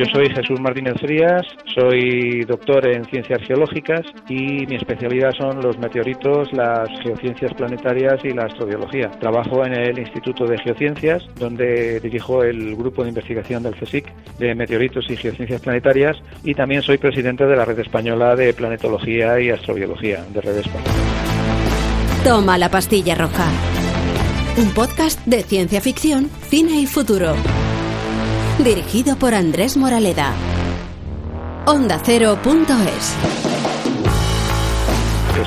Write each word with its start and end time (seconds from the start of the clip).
Yo 0.00 0.06
soy 0.14 0.30
Jesús 0.30 0.58
Martínez 0.58 0.94
Frías, 0.98 1.42
soy 1.74 2.42
doctor 2.44 2.86
en 2.86 3.04
ciencias 3.04 3.42
geológicas 3.42 4.00
y 4.30 4.64
mi 4.66 4.76
especialidad 4.76 5.30
son 5.36 5.60
los 5.60 5.76
meteoritos, 5.76 6.50
las 6.54 6.88
geociencias 7.02 7.52
planetarias 7.52 8.18
y 8.24 8.30
la 8.30 8.44
astrobiología. 8.44 9.10
Trabajo 9.20 9.62
en 9.62 9.74
el 9.74 9.98
Instituto 9.98 10.46
de 10.46 10.56
Geociencias, 10.56 11.22
donde 11.36 12.00
dirijo 12.00 12.42
el 12.42 12.76
grupo 12.76 13.02
de 13.02 13.10
investigación 13.10 13.62
del 13.62 13.74
CSIC 13.74 14.10
de 14.38 14.54
meteoritos 14.54 15.04
y 15.10 15.18
geociencias 15.18 15.60
planetarias 15.60 16.16
y 16.44 16.54
también 16.54 16.80
soy 16.80 16.96
presidente 16.96 17.44
de 17.44 17.56
la 17.56 17.66
Red 17.66 17.80
Española 17.80 18.34
de 18.34 18.54
Planetología 18.54 19.38
y 19.38 19.50
Astrobiología, 19.50 20.24
de 20.32 20.40
Red 20.40 20.60
Española. 20.60 20.94
Toma 22.24 22.56
la 22.56 22.70
pastilla 22.70 23.16
roja. 23.16 23.50
Un 24.56 24.72
podcast 24.72 25.22
de 25.26 25.42
ciencia 25.42 25.82
ficción, 25.82 26.30
cine 26.48 26.80
y 26.80 26.86
futuro 26.86 27.34
dirigido 28.64 29.16
por 29.16 29.34
Andrés 29.34 29.76
Moraleda. 29.76 30.34
Onda 31.66 32.00
Cero.es. 32.04 33.16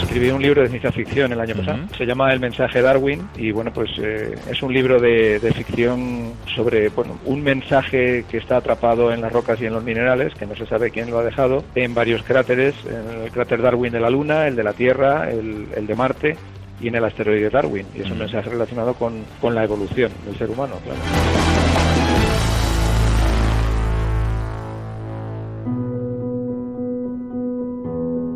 Escribí 0.01 0.31
un 0.31 0.41
libro 0.41 0.63
de 0.63 0.69
ciencia 0.69 0.91
ficción 0.91 1.31
el 1.31 1.39
año 1.39 1.55
pasado. 1.55 1.79
Se 1.97 2.05
llama 2.05 2.33
El 2.33 2.39
mensaje 2.39 2.81
Darwin 2.81 3.29
y 3.35 3.51
bueno, 3.51 3.71
pues 3.71 3.91
eh, 3.99 4.35
es 4.49 4.63
un 4.63 4.73
libro 4.73 4.99
de, 4.99 5.39
ficción 5.55 6.33
sobre 6.55 6.89
bueno, 6.89 7.19
un 7.25 7.43
mensaje 7.43 8.25
que 8.29 8.37
está 8.37 8.57
atrapado 8.57 9.13
en 9.13 9.21
las 9.21 9.31
rocas 9.31 9.61
y 9.61 9.65
en 9.65 9.73
los 9.73 9.83
minerales, 9.83 10.33
que 10.33 10.47
no 10.47 10.55
se 10.55 10.65
sabe 10.65 10.89
quién 10.89 11.11
lo 11.11 11.19
ha 11.19 11.23
dejado, 11.23 11.63
en 11.75 11.93
varios 11.93 12.23
cráteres, 12.23 12.73
en 12.85 13.23
el 13.23 13.31
cráter 13.31 13.61
Darwin 13.61 13.91
de 13.91 13.99
la 13.99 14.09
Luna, 14.09 14.47
el 14.47 14.55
de 14.55 14.63
la 14.63 14.73
Tierra, 14.73 15.29
el, 15.29 15.67
de 15.85 15.95
Marte 15.95 16.35
y 16.81 16.87
en 16.87 16.95
el 16.95 17.05
asteroide 17.05 17.49
Darwin. 17.49 17.85
Y 17.95 18.01
es 18.01 18.09
un 18.09 18.17
mensaje 18.17 18.49
relacionado 18.49 18.95
con, 18.95 19.23
con 19.39 19.53
la 19.53 19.63
evolución 19.63 20.11
del 20.25 20.37
ser 20.37 20.49
humano, 20.49 20.75
claro. 20.83 21.52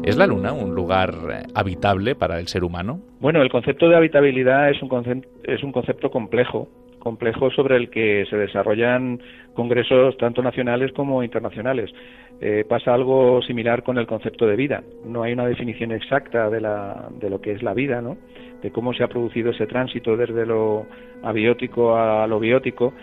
¿Es 0.07 0.15
la 0.15 0.25
Luna 0.25 0.53
un 0.53 0.73
lugar 0.73 1.09
eh, 1.29 1.43
habitable 1.53 2.15
para 2.15 2.39
el 2.39 2.47
ser 2.47 2.63
humano? 2.63 3.01
Bueno, 3.19 3.41
el 3.41 3.49
concepto 3.49 3.89
de 3.89 3.97
habitabilidad 3.97 4.69
es 4.69 4.81
un, 4.81 4.87
concepto, 4.87 5.27
es 5.43 5.61
un 5.63 5.73
concepto 5.73 6.09
complejo, 6.09 6.69
complejo 6.99 7.51
sobre 7.51 7.75
el 7.75 7.89
que 7.89 8.25
se 8.29 8.37
desarrollan 8.37 9.19
congresos 9.53 10.15
tanto 10.15 10.41
nacionales 10.41 10.93
como 10.93 11.23
internacionales. 11.23 11.91
Eh, 12.39 12.63
pasa 12.69 12.93
algo 12.93 13.41
similar 13.41 13.83
con 13.83 13.97
el 13.97 14.07
concepto 14.07 14.47
de 14.47 14.55
vida. 14.55 14.81
No 15.05 15.23
hay 15.23 15.33
una 15.33 15.45
definición 15.45 15.91
exacta 15.91 16.49
de, 16.49 16.61
la, 16.61 17.09
de 17.19 17.29
lo 17.29 17.41
que 17.41 17.51
es 17.51 17.61
la 17.61 17.73
vida, 17.73 18.01
¿no? 18.01 18.15
de 18.61 18.71
cómo 18.71 18.93
se 18.93 19.03
ha 19.03 19.09
producido 19.09 19.51
ese 19.51 19.67
tránsito 19.67 20.15
desde 20.15 20.45
lo 20.45 20.85
abiótico 21.21 21.97
a 21.97 22.25
lo 22.27 22.39
biótico 22.39 22.93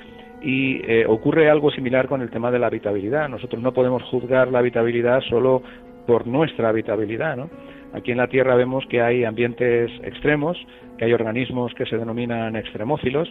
y 0.44 0.80
eh, 0.84 1.06
ocurre 1.08 1.50
algo 1.50 1.70
similar 1.70 2.06
con 2.06 2.20
el 2.20 2.30
tema 2.30 2.50
de 2.50 2.58
la 2.58 2.66
habitabilidad. 2.66 3.28
Nosotros 3.28 3.62
no 3.62 3.72
podemos 3.72 4.02
juzgar 4.04 4.48
la 4.48 4.58
habitabilidad 4.58 5.20
solo 5.22 5.62
por 6.06 6.26
nuestra 6.26 6.68
habitabilidad. 6.68 7.36
¿no? 7.36 7.50
Aquí 7.94 8.10
en 8.10 8.18
la 8.18 8.26
Tierra 8.26 8.56
vemos 8.56 8.84
que 8.88 9.00
hay 9.00 9.24
ambientes 9.24 9.90
extremos, 10.02 10.58
que 10.98 11.04
hay 11.04 11.12
organismos 11.12 11.72
que 11.74 11.86
se 11.86 11.96
denominan 11.96 12.56
extremófilos, 12.56 13.30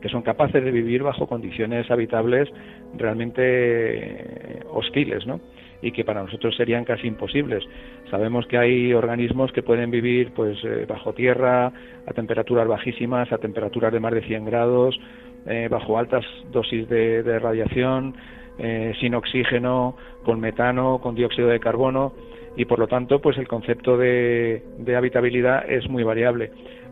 que 0.00 0.08
son 0.08 0.22
capaces 0.22 0.62
de 0.62 0.70
vivir 0.70 1.02
bajo 1.02 1.26
condiciones 1.26 1.90
habitables 1.90 2.48
realmente 2.96 3.42
eh, 3.42 4.60
hostiles, 4.70 5.26
¿no? 5.26 5.40
y 5.82 5.92
que 5.92 6.04
para 6.04 6.22
nosotros 6.22 6.56
serían 6.56 6.84
casi 6.84 7.08
imposibles. 7.08 7.62
Sabemos 8.10 8.46
que 8.46 8.56
hay 8.56 8.94
organismos 8.94 9.52
que 9.52 9.62
pueden 9.62 9.90
vivir 9.90 10.32
pues 10.32 10.56
eh, 10.64 10.86
bajo 10.88 11.12
tierra, 11.12 11.72
a 12.06 12.12
temperaturas 12.14 12.68
bajísimas, 12.68 13.30
a 13.32 13.38
temperaturas 13.38 13.92
de 13.92 14.00
más 14.00 14.14
de 14.14 14.22
100 14.22 14.44
grados, 14.44 14.98
eh, 15.46 15.68
bajo 15.70 15.98
altas 15.98 16.24
dosis 16.52 16.88
de 16.88 17.38
radiación, 17.38 18.14
eh, 18.58 18.92
sin 19.00 19.14
oxígeno, 19.14 19.96
con 20.24 20.40
metano, 20.40 21.00
con 21.00 21.14
dióxido 21.14 21.48
de 21.48 21.60
carbono 21.60 22.12
y 22.56 22.64
por 22.64 22.78
lo 22.78 22.86
tanto 22.86 23.20
pues 23.20 23.36
el 23.38 23.48
concepto 23.48 23.96
de, 23.96 24.62
habitabilidad 24.96 25.68
es 25.68 25.88
muy 25.88 26.02
variable. 26.02 26.50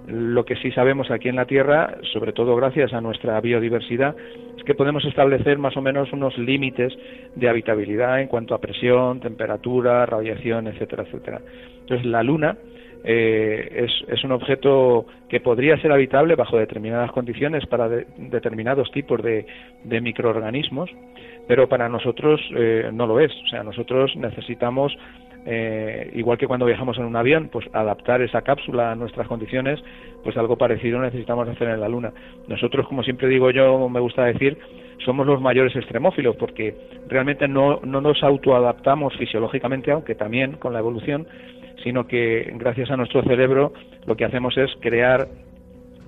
Lo 0.09 0.45
que 0.45 0.57
sí 0.57 0.73
sabemos 0.73 1.13
aquí 1.13 1.29
en 1.29 1.37
la 1.37 1.47
Tierra, 1.47 1.99
sobre 2.13 2.33
todo 2.33 2.57
gracias 2.57 2.93
a 2.93 3.01
nuestra 3.01 3.41
biodiversidad, 3.41 4.17
es 4.59 4.65
que 4.65 4.75
podemos 4.75 5.05
establecer 5.05 5.59
más 5.59 5.77
o 5.77 5.83
menos 5.83 6.13
unos 6.13 6.37
límites 6.37 6.93
de 7.37 7.49
habitabilidad 7.49 8.21
en 8.21 8.27
cuanto 8.27 8.55
a 8.55 8.61
presión, 8.61 9.21
temperatura, 9.21 10.05
radiación, 10.05 10.67
etcétera, 10.67 11.05
etcétera. 11.05 11.41
Entonces 11.83 12.05
la 12.05 12.25
Luna 12.25 12.57
eh, 13.05 13.87
es, 14.09 14.25
un 14.25 14.33
objeto 14.33 15.07
que 15.29 15.39
podría 15.39 15.77
ser 15.81 15.93
habitable 15.93 16.35
bajo 16.35 16.57
determinadas 16.57 17.13
condiciones 17.13 17.65
para 17.67 17.89
determinados 17.89 18.91
tipos 18.91 19.21
de 19.23 19.47
microorganismos 20.01 20.91
pero 21.47 21.69
para 21.69 21.89
nosotros 21.89 22.41
eh, 22.55 22.91
no 22.93 23.07
lo 23.07 23.21
es. 23.21 23.33
O 23.45 23.49
sea, 23.49 23.63
nosotros 23.63 24.15
necesitamos, 24.17 24.97
eh, 25.45 26.11
igual 26.15 26.39
que 26.39 26.47
cuando 26.47 26.67
viajamos 26.67 26.99
en 26.99 27.05
un 27.05 27.17
avión, 27.17 27.49
pues 27.53 27.67
adaptar 27.73 28.23
esa 28.23 28.43
cápsula 28.43 28.93
a 28.93 28.95
nuestras 28.95 29.27
condiciones, 29.29 29.83
pues 30.23 30.37
algo 30.37 30.57
parecido 30.57 31.01
necesitamos 31.01 31.49
hacer 31.49 31.69
en 31.69 31.81
la 31.81 31.89
Luna. 31.89 32.13
Nosotros, 32.49 32.87
como 32.87 33.03
siempre 33.03 33.29
digo 33.29 33.51
yo, 33.51 33.89
me 33.89 34.01
gusta 34.01 34.25
decir, 34.25 34.59
somos 35.05 35.27
los 35.27 35.41
mayores 35.41 35.75
extremófilos, 35.75 36.37
porque 36.37 36.75
realmente 37.09 37.49
no, 37.49 37.81
no 37.83 38.01
nos 38.01 38.23
autoadaptamos 38.23 39.17
fisiológicamente, 39.17 39.91
aunque 39.91 40.15
también 40.15 40.53
con 40.53 40.73
la 40.73 40.79
evolución, 40.79 41.27
sino 41.83 42.07
que 42.07 42.53
gracias 42.57 42.91
a 42.91 42.97
nuestro 42.97 43.23
cerebro 43.23 43.73
lo 44.07 44.17
que 44.17 44.25
hacemos 44.25 44.57
es 44.57 44.71
crear 44.81 45.27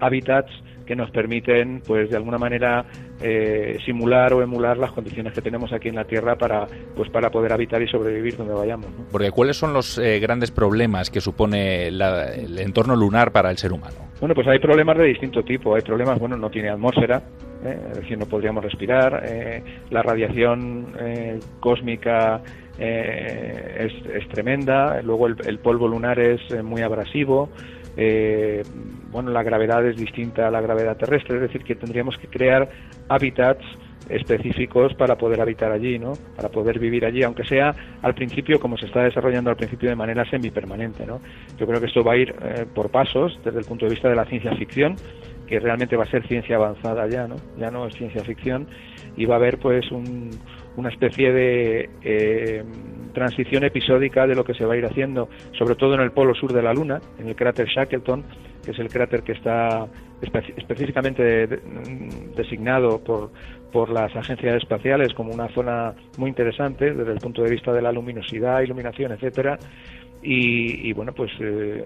hábitats 0.00 0.50
que 0.84 0.96
nos 0.96 1.10
permiten, 1.10 1.82
pues 1.86 2.10
de 2.10 2.16
alguna 2.16 2.38
manera, 2.38 2.84
eh, 3.20 3.78
simular 3.84 4.32
o 4.34 4.42
emular 4.42 4.76
las 4.76 4.92
condiciones 4.92 5.32
que 5.32 5.42
tenemos 5.42 5.72
aquí 5.72 5.88
en 5.88 5.96
la 5.96 6.04
Tierra 6.04 6.36
para, 6.36 6.66
pues 6.94 7.10
para 7.10 7.30
poder 7.30 7.52
habitar 7.52 7.82
y 7.82 7.88
sobrevivir 7.88 8.36
donde 8.36 8.54
vayamos. 8.54 8.86
Porque 9.10 9.30
¿cuáles 9.30 9.56
son 9.56 9.72
los 9.72 9.98
eh, 9.98 10.18
grandes 10.20 10.50
problemas 10.50 11.10
que 11.10 11.20
supone 11.20 11.88
el 11.88 12.58
entorno 12.58 12.96
lunar 12.96 13.32
para 13.32 13.50
el 13.50 13.58
ser 13.58 13.72
humano? 13.72 13.96
Bueno, 14.20 14.34
pues 14.34 14.46
hay 14.48 14.58
problemas 14.58 14.96
de 14.98 15.04
distinto 15.04 15.42
tipo. 15.42 15.74
Hay 15.74 15.82
problemas, 15.82 16.18
bueno, 16.18 16.36
no 16.36 16.50
tiene 16.50 16.70
atmósfera, 16.70 17.22
¿eh? 17.64 17.78
es 17.92 18.00
decir, 18.00 18.18
no 18.18 18.26
podríamos 18.26 18.64
respirar. 18.64 19.22
la 19.90 20.02
radiación 20.02 20.92
cósmica 21.60 22.42
es, 22.78 23.92
es, 24.14 24.28
tremenda. 24.28 25.00
Luego 25.02 25.26
el, 25.26 25.36
el 25.46 25.58
polvo 25.58 25.88
lunar 25.88 26.18
es 26.18 26.40
muy 26.62 26.82
abrasivo. 26.82 27.50
Eh, 27.96 28.62
bueno, 29.10 29.30
la 29.30 29.42
gravedad 29.42 29.86
es 29.86 29.96
distinta 29.96 30.48
a 30.48 30.50
la 30.50 30.60
gravedad 30.60 30.96
terrestre, 30.96 31.36
es 31.36 31.42
decir, 31.42 31.62
que 31.62 31.76
tendríamos 31.76 32.16
que 32.18 32.28
crear 32.28 32.68
hábitats 33.08 33.64
específicos 34.08 34.92
para 34.94 35.16
poder 35.16 35.40
habitar 35.40 35.72
allí, 35.72 35.98
¿no? 35.98 36.12
Para 36.36 36.48
poder 36.48 36.78
vivir 36.78 37.04
allí, 37.04 37.22
aunque 37.22 37.44
sea 37.44 37.74
al 38.02 38.14
principio, 38.14 38.60
como 38.60 38.76
se 38.76 38.86
está 38.86 39.02
desarrollando 39.02 39.50
al 39.50 39.56
principio 39.56 39.88
de 39.88 39.96
manera 39.96 40.28
semipermanente, 40.28 41.06
¿no? 41.06 41.20
Yo 41.58 41.66
creo 41.66 41.80
que 41.80 41.86
esto 41.86 42.02
va 42.02 42.12
a 42.12 42.16
ir 42.16 42.34
eh, 42.42 42.66
por 42.72 42.90
pasos 42.90 43.38
desde 43.44 43.58
el 43.58 43.64
punto 43.64 43.86
de 43.86 43.92
vista 43.92 44.08
de 44.08 44.16
la 44.16 44.26
ciencia 44.26 44.54
ficción, 44.56 44.96
que 45.46 45.58
realmente 45.60 45.96
va 45.96 46.04
a 46.04 46.10
ser 46.10 46.26
ciencia 46.26 46.56
avanzada 46.56 47.06
ya, 47.08 47.26
¿no? 47.26 47.36
Ya 47.58 47.70
no 47.70 47.86
es 47.86 47.94
ciencia 47.94 48.22
ficción 48.24 48.66
y 49.16 49.26
va 49.26 49.36
a 49.36 49.38
haber 49.38 49.58
pues 49.58 49.86
una 50.76 50.88
especie 50.88 51.32
de 51.32 51.90
eh, 52.02 52.64
transición 53.12 53.64
episódica 53.64 54.26
de 54.26 54.34
lo 54.34 54.44
que 54.44 54.54
se 54.54 54.64
va 54.64 54.74
a 54.74 54.76
ir 54.76 54.84
haciendo, 54.84 55.28
sobre 55.56 55.76
todo 55.76 55.94
en 55.94 56.00
el 56.00 56.10
polo 56.10 56.34
sur 56.34 56.52
de 56.52 56.62
la 56.62 56.74
Luna, 56.74 57.00
en 57.18 57.28
el 57.28 57.36
cráter 57.36 57.66
Shackleton, 57.68 58.24
que 58.64 58.72
es 58.72 58.78
el 58.78 58.88
cráter 58.88 59.22
que 59.22 59.32
está 59.32 59.86
específicamente 60.56 61.46
designado 62.34 63.02
por, 63.02 63.30
por 63.72 63.90
las 63.90 64.14
agencias 64.16 64.56
espaciales 64.56 65.12
como 65.14 65.32
una 65.32 65.48
zona 65.48 65.94
muy 66.16 66.30
interesante 66.30 66.94
desde 66.94 67.12
el 67.12 67.18
punto 67.18 67.42
de 67.42 67.50
vista 67.50 67.72
de 67.72 67.82
la 67.82 67.92
luminosidad, 67.92 68.62
iluminación, 68.62 69.12
etcétera. 69.12 69.58
Y, 70.26 70.90
bueno, 70.94 71.12
pues 71.12 71.30
eh, 71.40 71.84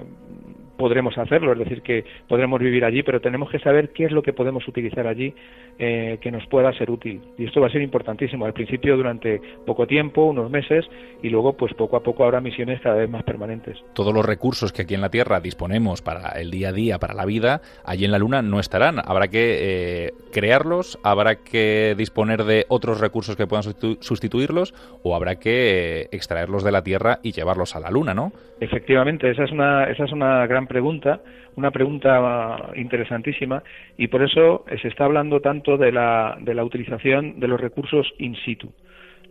podremos 0.78 1.18
hacerlo, 1.18 1.52
es 1.52 1.58
decir, 1.58 1.82
que 1.82 2.04
podremos 2.28 2.60
vivir 2.60 2.84
allí, 2.84 3.02
pero 3.02 3.20
tenemos 3.20 3.50
que 3.50 3.58
saber 3.58 3.90
qué 3.90 4.06
es 4.06 4.12
lo 4.12 4.22
que 4.22 4.32
podemos 4.32 4.66
utilizar 4.66 5.06
allí 5.06 5.34
eh, 5.78 6.18
que 6.22 6.30
nos 6.30 6.46
pueda 6.46 6.72
ser 6.72 6.90
útil. 6.90 7.20
Y 7.36 7.44
esto 7.44 7.60
va 7.60 7.66
a 7.66 7.70
ser 7.70 7.82
importantísimo. 7.82 8.46
Al 8.46 8.52
principio 8.52 8.96
durante 8.96 9.40
poco 9.66 9.86
tiempo, 9.86 10.24
unos 10.24 10.50
meses, 10.50 10.86
y 11.22 11.28
luego 11.28 11.52
pues 11.54 11.74
poco 11.74 11.96
a 11.96 12.02
poco 12.02 12.24
habrá 12.24 12.40
misiones 12.40 12.80
cada 12.80 12.96
vez 12.96 13.10
más 13.10 13.24
permanentes. 13.24 13.76
Todos 13.92 14.14
los 14.14 14.24
recursos 14.24 14.72
que 14.72 14.82
aquí 14.82 14.94
en 14.94 15.00
la 15.00 15.10
Tierra 15.10 15.40
disponemos 15.40 16.00
para 16.00 16.30
el 16.40 16.50
día 16.50 16.68
a 16.68 16.72
día, 16.72 16.98
para 16.98 17.14
la 17.14 17.26
vida, 17.26 17.60
allí 17.84 18.04
en 18.04 18.12
la 18.12 18.18
Luna 18.18 18.40
no 18.40 18.60
estarán. 18.60 19.00
Habrá 19.04 19.28
que 19.28 20.06
eh, 20.06 20.10
crearlos, 20.32 20.98
habrá 21.02 21.36
que 21.36 21.94
disponer 21.98 22.44
de 22.44 22.64
otros 22.68 23.00
recursos 23.00 23.36
que 23.36 23.46
puedan 23.46 23.64
sustituirlos, 24.00 24.74
o 25.02 25.16
habrá 25.16 25.36
que 25.36 26.02
eh, 26.02 26.08
extraerlos 26.12 26.62
de 26.62 26.72
la 26.72 26.82
Tierra 26.82 27.18
y 27.22 27.32
llevarlos 27.32 27.74
a 27.74 27.80
la 27.80 27.90
Luna, 27.90 28.14
¿no? 28.14 28.32
Efectivamente, 28.60 29.30
esa 29.30 29.44
es 29.44 29.52
una, 29.52 29.84
esa 29.84 30.04
es 30.04 30.12
una 30.12 30.46
gran 30.46 30.66
pregunta, 30.68 31.20
una 31.56 31.70
pregunta 31.70 32.70
interesantísima 32.76 33.62
y 33.96 34.08
por 34.08 34.22
eso 34.22 34.64
se 34.80 34.88
está 34.88 35.04
hablando 35.04 35.40
tanto 35.40 35.76
de 35.76 35.90
la, 35.90 36.36
de 36.40 36.54
la 36.54 36.64
utilización 36.64 37.40
de 37.40 37.48
los 37.48 37.60
recursos 37.60 38.06
in 38.18 38.36
situ. 38.36 38.72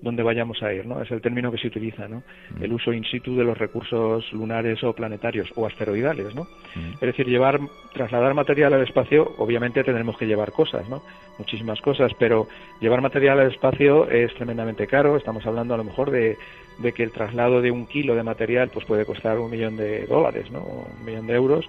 Donde 0.02 0.24
vayamos 0.24 0.62
a 0.62 0.74
ir, 0.74 0.86
¿no? 0.86 1.02
Es 1.02 1.10
el 1.12 1.22
término 1.22 1.52
que 1.52 1.58
se 1.58 1.68
utiliza, 1.68 2.08
¿no? 2.08 2.24
Mm. 2.58 2.64
El 2.64 2.74
uso 2.74 2.94
in 2.94 3.04
situ 3.04 3.36
de 3.36 3.44
los 3.44 3.58
recursos 3.58 4.32
lunares 4.32 4.84
o 4.84 4.94
planetarios 4.94 5.52
o 5.56 5.66
asteroidales, 5.66 6.36
¿no? 6.36 6.44
Mm. 6.76 6.94
Es 6.94 7.02
decir, 7.02 7.28
llevar, 7.28 7.60
trasladar 7.94 8.34
material 8.34 8.74
al 8.74 8.84
espacio, 8.84 9.34
obviamente 9.38 9.84
tendremos 9.84 10.18
que 10.18 10.28
llevar 10.28 10.52
cosas, 10.52 10.88
¿no? 10.90 11.02
Muchísimas 11.40 11.82
cosas, 11.82 12.12
pero 12.18 12.48
llevar 12.80 13.02
material 13.02 13.40
al 13.40 13.52
espacio 13.52 14.10
es 14.10 14.34
tremendamente 14.36 14.88
caro. 14.88 15.18
Estamos 15.18 15.46
hablando 15.46 15.74
a 15.74 15.78
lo 15.78 15.84
mejor 15.84 16.12
de, 16.12 16.38
de 16.80 16.92
que 16.94 17.04
el 17.04 17.12
traslado 17.12 17.62
de 17.62 17.72
un 17.72 17.88
kilo 17.88 18.16
de 18.16 18.24
material 18.24 18.70
pues 18.74 18.86
puede 18.86 19.06
costar 19.06 19.40
un 19.40 19.50
millón 19.50 19.78
de 19.78 20.06
dólares, 20.06 20.52
¿no? 20.52 20.64
Un 20.64 21.06
millón 21.06 21.28
de 21.28 21.34
euros 21.34 21.66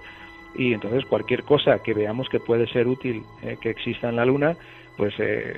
y 0.55 0.73
entonces 0.73 1.05
cualquier 1.05 1.43
cosa 1.43 1.79
que 1.79 1.93
veamos 1.93 2.27
que 2.29 2.39
puede 2.39 2.67
ser 2.67 2.87
útil 2.87 3.23
eh, 3.43 3.57
que 3.61 3.69
exista 3.69 4.09
en 4.09 4.15
la 4.15 4.25
Luna, 4.25 4.57
pues 4.99 5.13
eh, 5.17 5.53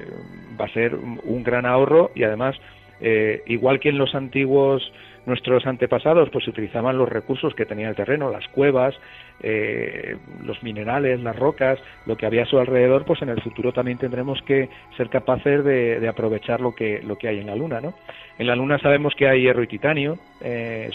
va 0.60 0.66
a 0.66 0.74
ser 0.74 0.94
un 0.94 1.44
gran 1.44 1.66
ahorro 1.66 2.12
y 2.14 2.24
además 2.24 2.56
eh, 3.02 3.42
igual 3.48 3.80
que 3.80 3.90
en 3.90 3.98
los 3.98 4.14
antiguos 4.14 4.94
nuestros 5.26 5.66
antepasados 5.66 6.30
pues 6.30 6.48
utilizaban 6.48 7.00
los 7.00 7.10
recursos 7.10 7.56
que 7.56 7.66
tenía 7.66 7.90
el 7.90 7.96
terreno, 7.96 8.30
las 8.30 8.48
cuevas, 8.50 8.94
eh, 9.42 10.16
los 10.46 10.62
minerales, 10.62 11.20
las 11.22 11.36
rocas, 11.36 11.80
lo 12.06 12.16
que 12.18 12.28
había 12.28 12.44
a 12.44 12.46
su 12.46 12.60
alrededor, 12.60 13.04
pues 13.04 13.24
en 13.24 13.30
el 13.30 13.42
futuro 13.42 13.74
también 13.74 13.98
tendremos 13.98 14.40
que 14.44 14.70
ser 14.96 15.10
capaces 15.10 15.66
de, 15.66 16.08
aprovechar 16.08 16.62
lo 16.62 16.76
que, 16.76 17.02
lo 17.02 17.18
que 17.18 17.28
hay 17.28 17.40
en 17.40 17.48
la 17.48 17.56
Luna, 17.56 17.82
¿no? 17.82 17.96
En 18.38 18.46
la 18.46 18.56
Luna 18.56 18.78
sabemos 18.78 19.16
que 19.16 19.28
hay 19.28 19.42
hierro 19.42 19.64
y 19.64 19.68
titanio, 19.68 20.20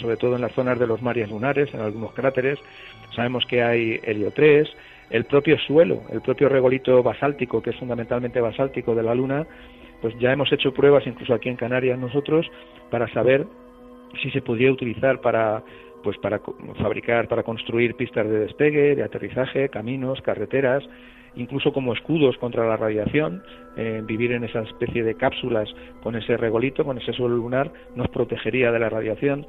sobre 0.01 0.17
todo 0.17 0.37
en 0.37 0.43
las 0.43 0.53
zonas 0.53 0.79
de 0.79 0.87
los 0.87 1.03
mares 1.03 1.29
lunares, 1.31 1.73
en 1.75 1.81
algunos 1.81 2.13
cráteres, 2.13 2.59
sabemos 3.15 3.45
que 3.47 3.63
hay 3.63 4.01
helio 4.05 4.33
3, 4.33 4.69
el 5.11 5.25
propio 5.25 5.59
suelo, 5.59 6.03
el 6.11 6.21
propio 6.21 6.49
regolito 6.49 7.03
basáltico, 7.03 7.63
que 7.63 7.71
es 7.71 7.77
fundamentalmente 7.77 8.41
basáltico 8.41 8.95
de 8.95 9.03
la 9.03 9.15
Luna, 9.15 9.47
pues 10.01 10.15
ya 10.19 10.33
hemos 10.33 10.53
hecho 10.53 10.73
pruebas 10.73 11.07
incluso 11.07 11.35
aquí 11.35 11.49
en 11.49 11.57
Canarias 11.57 11.99
nosotros 11.99 12.47
para 12.91 13.09
saber 13.13 13.47
si 14.23 14.31
se 14.31 14.43
podría 14.43 14.73
utilizar 14.73 15.21
para 15.21 15.63
pues 16.03 16.19
para 16.19 16.41
fabricar, 16.81 17.27
para 17.27 17.43
construir 17.43 17.95
pistas 17.97 18.29
de 18.29 18.39
despegue, 18.41 18.95
de 18.95 19.03
aterrizaje, 19.03 19.69
caminos, 19.71 20.23
carreteras, 20.23 20.85
incluso 21.35 21.73
como 21.73 21.93
escudos 21.93 22.37
contra 22.39 22.65
la 22.65 22.77
radiación, 22.77 23.43
eh, 23.77 24.03
vivir 24.05 24.31
en 24.31 24.45
esa 24.45 24.61
especie 24.61 25.03
de 25.03 25.17
cápsulas 25.17 25.69
con 26.03 26.15
ese 26.15 26.37
regolito, 26.37 26.85
con 26.85 26.99
ese 26.99 27.13
suelo 27.13 27.37
lunar, 27.37 27.73
nos 27.97 28.09
protegería 28.09 28.71
de 28.71 28.79
la 28.79 28.89
radiación. 28.89 29.47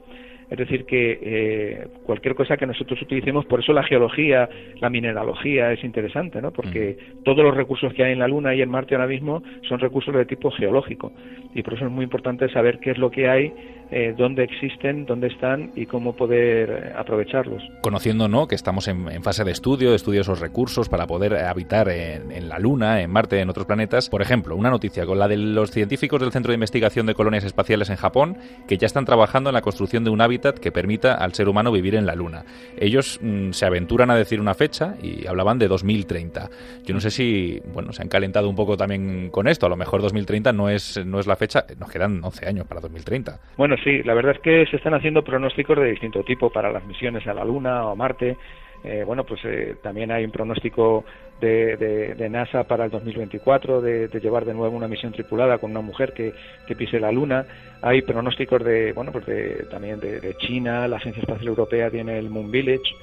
Es 0.49 0.57
decir, 0.57 0.85
que 0.85 1.19
eh, 1.21 1.87
cualquier 2.03 2.33
cosa 2.33 2.55
que 2.55 2.65
nosotros 2.65 3.01
utilicemos, 3.01 3.45
por 3.45 3.59
eso 3.59 3.73
la 3.73 3.83
geología, 3.83 4.47
la 4.79 4.89
mineralogía 4.89 5.73
es 5.73 5.83
interesante, 5.83 6.41
¿no? 6.41 6.51
Porque 6.51 6.97
todos 7.25 7.43
los 7.43 7.55
recursos 7.55 7.93
que 7.93 8.03
hay 8.03 8.13
en 8.13 8.19
la 8.19 8.29
Luna 8.29 8.55
y 8.55 8.61
en 8.61 8.69
Marte 8.69 8.95
ahora 8.95 9.07
mismo 9.07 9.43
son 9.67 9.79
recursos 9.79 10.15
de 10.15 10.25
tipo 10.25 10.49
geológico. 10.51 11.11
Y 11.53 11.63
por 11.63 11.73
eso 11.73 11.85
es 11.85 11.91
muy 11.91 12.03
importante 12.03 12.49
saber 12.49 12.79
qué 12.79 12.91
es 12.91 12.97
lo 12.97 13.11
que 13.11 13.27
hay, 13.27 13.53
eh, 13.91 14.13
dónde 14.17 14.43
existen, 14.43 15.05
dónde 15.05 15.27
están 15.27 15.71
y 15.75 15.85
cómo 15.85 16.13
poder 16.13 16.69
eh, 16.69 16.93
aprovecharlos. 16.95 17.63
Conociendo, 17.81 18.27
¿no? 18.27 18.47
Que 18.47 18.55
estamos 18.55 18.87
en, 18.87 19.23
fase 19.23 19.43
de 19.43 19.51
estudio, 19.51 19.91
de 19.91 19.95
estudio 19.95 20.19
de 20.19 20.21
esos 20.21 20.39
recursos 20.39 20.89
para 20.89 21.07
poder 21.07 21.35
habitar 21.35 21.89
en, 21.89 22.31
en 22.31 22.49
la 22.49 22.59
Luna, 22.59 23.01
en 23.01 23.09
Marte, 23.11 23.39
en 23.39 23.49
otros 23.49 23.65
planetas. 23.65 24.09
Por 24.09 24.21
ejemplo, 24.21 24.55
una 24.55 24.69
noticia 24.69 25.05
con 25.05 25.19
la 25.19 25.27
de 25.27 25.37
los 25.37 25.71
científicos 25.71 26.21
del 26.21 26.31
Centro 26.31 26.51
de 26.51 26.55
Investigación 26.55 27.05
de 27.05 27.13
Colonias 27.13 27.43
Espaciales 27.43 27.89
en 27.89 27.95
Japón, 27.95 28.37
que 28.67 28.77
ya 28.77 28.85
están 28.85 29.05
trabajando 29.05 29.49
en 29.49 29.53
la 29.53 29.61
construcción 29.61 30.03
de 30.03 30.09
un 30.09 30.21
hábitat 30.21 30.57
que 30.59 30.71
permita 30.71 31.13
al 31.13 31.33
ser 31.33 31.47
humano 31.49 31.71
vivir 31.71 31.95
en 31.95 32.05
la 32.05 32.15
Luna. 32.15 32.43
Ellos 32.77 33.19
mm, 33.21 33.51
se 33.51 33.65
aventuran 33.65 34.09
a 34.11 34.15
decir 34.15 34.41
una 34.41 34.53
fecha 34.53 34.95
y 35.01 35.27
hablaban 35.27 35.59
de 35.59 35.67
2030. 35.67 36.49
Yo 36.83 36.93
no 36.93 36.99
sé 36.99 37.11
si, 37.11 37.61
bueno, 37.73 37.93
se 37.93 38.01
han 38.01 38.09
calentado 38.09 38.49
un 38.49 38.55
poco 38.55 38.75
también 38.75 39.29
con 39.29 39.47
esto. 39.47 39.65
A 39.65 39.69
lo 39.69 39.77
mejor 39.77 40.01
2030 40.01 40.53
no 40.53 40.69
es, 40.69 41.03
no 41.05 41.19
es 41.19 41.27
la 41.27 41.35
fecha, 41.35 41.65
nos 41.79 41.89
quedan 41.89 42.23
11 42.23 42.47
años 42.47 42.67
para 42.67 42.81
2030. 42.81 43.39
Bueno, 43.57 43.76
sí, 43.83 44.03
la 44.03 44.13
verdad 44.13 44.35
es 44.35 44.41
que 44.41 44.65
se 44.67 44.77
están 44.77 44.93
haciendo 44.93 45.23
pronósticos 45.23 45.77
de 45.77 45.91
distinto 45.91 46.23
tipo 46.23 46.49
para 46.49 46.71
las 46.71 46.85
misiones 46.85 47.25
a 47.27 47.33
la 47.33 47.43
Luna 47.43 47.85
o 47.87 47.95
Marte. 47.95 48.37
Eh, 48.83 49.03
bueno, 49.05 49.23
pues 49.23 49.41
eh, 49.43 49.75
también 49.81 50.11
hay 50.11 50.23
un 50.23 50.31
pronóstico 50.31 51.03
de, 51.41 52.27
NASA 52.29 52.63
para 52.65 52.85
el 52.85 52.91
2024 52.91 53.81
de, 53.81 54.07
llevar 54.21 54.45
de 54.45 54.53
nuevo 54.53 54.75
una 54.75 54.87
misión 54.87 55.11
tripulada 55.11 55.57
con 55.57 55.71
una 55.71 55.81
mujer 55.81 56.13
que, 56.13 56.33
pise 56.75 56.99
la 56.99 57.11
Luna. 57.11 57.45
Hay 57.81 58.01
pronósticos 58.01 58.63
de, 58.63 58.93
bueno, 58.93 59.11
pues 59.11 59.25
también 59.69 59.99
de, 59.99 60.35
China, 60.37 60.87
la 60.87 60.97
Agencia 60.97 61.21
Espacial 61.21 61.47
Europea 61.47 61.89
tiene 61.89 62.17
el 62.19 62.29
Moon 62.29 62.51
Village. 62.51 62.95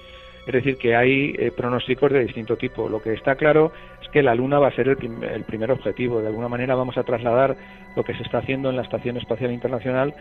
Es 0.46 0.52
decir, 0.52 0.76
que 0.76 0.94
hay 0.94 1.34
eh, 1.38 1.52
pronósticos 1.56 2.12
de 2.12 2.24
distinto 2.24 2.56
tipo. 2.56 2.88
Lo 2.88 3.00
que 3.00 3.14
está 3.14 3.34
claro 3.34 3.72
es 4.02 4.08
que 4.10 4.22
la 4.22 4.34
Luna 4.34 4.58
va 4.58 4.68
a 4.68 4.76
ser 4.76 4.88
el 4.88 5.44
primer 5.44 5.70
objetivo. 5.70 6.20
De 6.20 6.28
alguna 6.28 6.48
manera 6.48 6.74
vamos 6.74 6.98
a 6.98 7.02
trasladar 7.02 7.56
lo 7.96 8.04
que 8.04 8.14
se 8.14 8.22
está 8.22 8.38
haciendo 8.38 8.68
en 8.68 8.76
la 8.76 8.82
Estación 8.82 9.16
Espacial 9.16 9.52
Internacional 9.52 10.14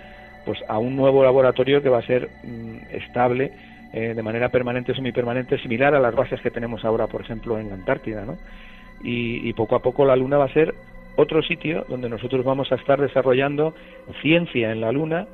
pues 0.45 0.59
a 0.67 0.77
un 0.77 0.95
nuevo 0.95 1.23
laboratorio 1.23 1.81
que 1.81 1.89
va 1.89 1.99
a 1.99 2.05
ser 2.05 2.29
mm, 2.43 2.77
estable 2.91 3.51
eh, 3.93 4.15
de 4.15 4.23
manera 4.23 4.49
permanente 4.49 4.91
o 4.91 4.95
semipermanente, 4.95 5.59
similar 5.59 5.93
a 5.93 5.99
las 5.99 6.15
bases 6.15 6.41
que 6.41 6.49
tenemos 6.49 6.83
ahora, 6.83 7.05
por 7.05 7.21
ejemplo, 7.21 7.59
en 7.59 7.69
la 7.69 7.75
Antártida, 7.75 8.25
¿no? 8.25 8.37
Y, 9.03 9.53
poco 9.53 9.75
a 9.75 9.81
poco 9.81 10.03
la 10.05 10.15
Luna 10.15 10.37
va 10.37 10.45
a 10.45 10.53
ser 10.53 10.73
otro 11.15 11.43
sitio 11.43 11.85
donde 11.89 12.09
nosotros 12.09 12.43
vamos 12.43 12.71
a 12.71 12.75
estar 12.75 12.99
desarrollando 12.99 13.75
ciencia 14.21 14.71
en 14.71 14.81
la 14.81 14.91
Luna, 14.91 15.27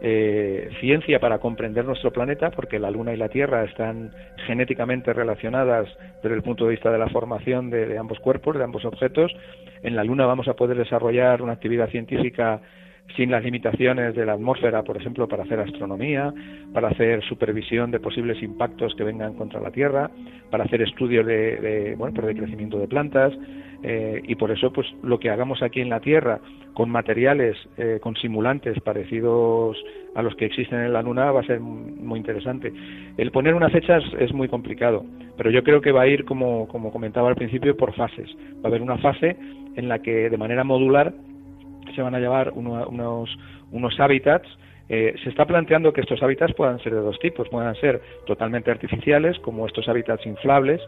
eh, 0.00 0.68
ciencia 0.78 1.18
para 1.18 1.38
comprender 1.38 1.86
nuestro 1.86 2.12
planeta, 2.12 2.50
porque 2.50 2.78
la 2.78 2.90
Luna 2.90 3.14
y 3.14 3.16
la 3.16 3.30
Tierra 3.30 3.64
están 3.64 4.12
genéticamente 4.46 5.12
relacionadas 5.12 5.88
desde 6.22 6.36
el 6.36 6.42
punto 6.42 6.66
de 6.66 6.72
vista 6.72 6.92
de 6.92 6.98
la 6.98 7.08
formación 7.08 7.70
de 7.70 7.98
ambos 7.98 8.20
cuerpos, 8.20 8.56
de 8.56 8.62
ambos 8.62 8.84
objetos. 8.84 9.34
En 9.82 9.96
la 9.96 10.04
Luna 10.04 10.26
vamos 10.26 10.46
a 10.46 10.54
poder 10.54 10.76
desarrollar 10.76 11.42
una 11.42 11.54
actividad 11.54 11.88
científica 11.88 12.60
sin 13.16 13.30
las 13.30 13.44
limitaciones 13.44 14.14
de 14.14 14.26
la 14.26 14.32
atmósfera, 14.32 14.82
por 14.82 14.96
ejemplo, 14.96 15.28
para 15.28 15.44
hacer 15.44 15.60
astronomía, 15.60 16.32
para 16.72 16.88
hacer 16.88 17.22
supervisión 17.24 17.90
de 17.90 18.00
posibles 18.00 18.42
impactos 18.42 18.94
que 18.96 19.04
vengan 19.04 19.34
contra 19.34 19.60
la 19.60 19.70
Tierra, 19.70 20.10
para 20.50 20.64
hacer 20.64 20.82
estudios 20.82 21.24
de, 21.26 21.94
bueno, 21.96 22.14
pues 22.14 22.26
de 22.26 22.34
crecimiento 22.34 22.78
de 22.78 22.88
plantas, 22.88 23.32
eh, 23.82 24.22
y 24.26 24.34
por 24.34 24.50
eso, 24.50 24.72
pues 24.72 24.86
lo 25.02 25.18
que 25.20 25.30
hagamos 25.30 25.62
aquí 25.62 25.80
en 25.80 25.90
la 25.90 26.00
Tierra 26.00 26.40
con 26.72 26.90
materiales, 26.90 27.56
eh, 27.76 27.98
con 28.00 28.16
simulantes 28.16 28.80
parecidos 28.80 29.76
a 30.14 30.22
los 30.22 30.34
que 30.36 30.46
existen 30.46 30.80
en 30.80 30.92
la 30.92 31.02
Luna, 31.02 31.30
va 31.30 31.40
a 31.40 31.46
ser 31.46 31.60
muy 31.60 32.18
interesante. 32.18 32.72
El 33.16 33.30
poner 33.30 33.54
una 33.54 33.68
fecha 33.68 33.98
es, 34.18 34.32
muy 34.32 34.48
complicado, 34.48 35.04
pero 35.36 35.50
yo 35.50 35.62
creo 35.62 35.80
que 35.80 35.92
va 35.92 36.02
a 36.02 36.08
ir, 36.08 36.24
como, 36.24 36.66
como 36.68 36.90
comentaba 36.90 37.28
al 37.28 37.36
principio, 37.36 37.76
por 37.76 37.94
fases. 37.94 38.28
Va 38.56 38.64
a 38.64 38.68
haber 38.68 38.82
una 38.82 38.98
fase 38.98 39.36
en 39.76 39.88
la 39.88 40.00
que 40.00 40.30
de 40.30 40.38
manera 40.38 40.64
modular 40.64 41.12
se 41.94 42.02
van 42.02 42.14
a 42.14 42.20
llevar 42.20 42.52
unos, 42.54 43.36
unos 43.70 44.00
hábitats. 44.00 44.48
Eh, 44.88 45.14
se 45.22 45.30
está 45.30 45.46
planteando 45.46 45.94
que 45.94 46.02
estos 46.02 46.22
hábitats 46.22 46.52
puedan 46.54 46.78
ser 46.80 46.92
de 46.94 47.00
dos 47.00 47.18
tipos, 47.18 47.48
puedan 47.48 47.74
ser 47.76 48.02
totalmente 48.26 48.70
artificiales, 48.70 49.38
como 49.38 49.66
estos 49.66 49.88
hábitats 49.88 50.26
inflables, 50.26 50.80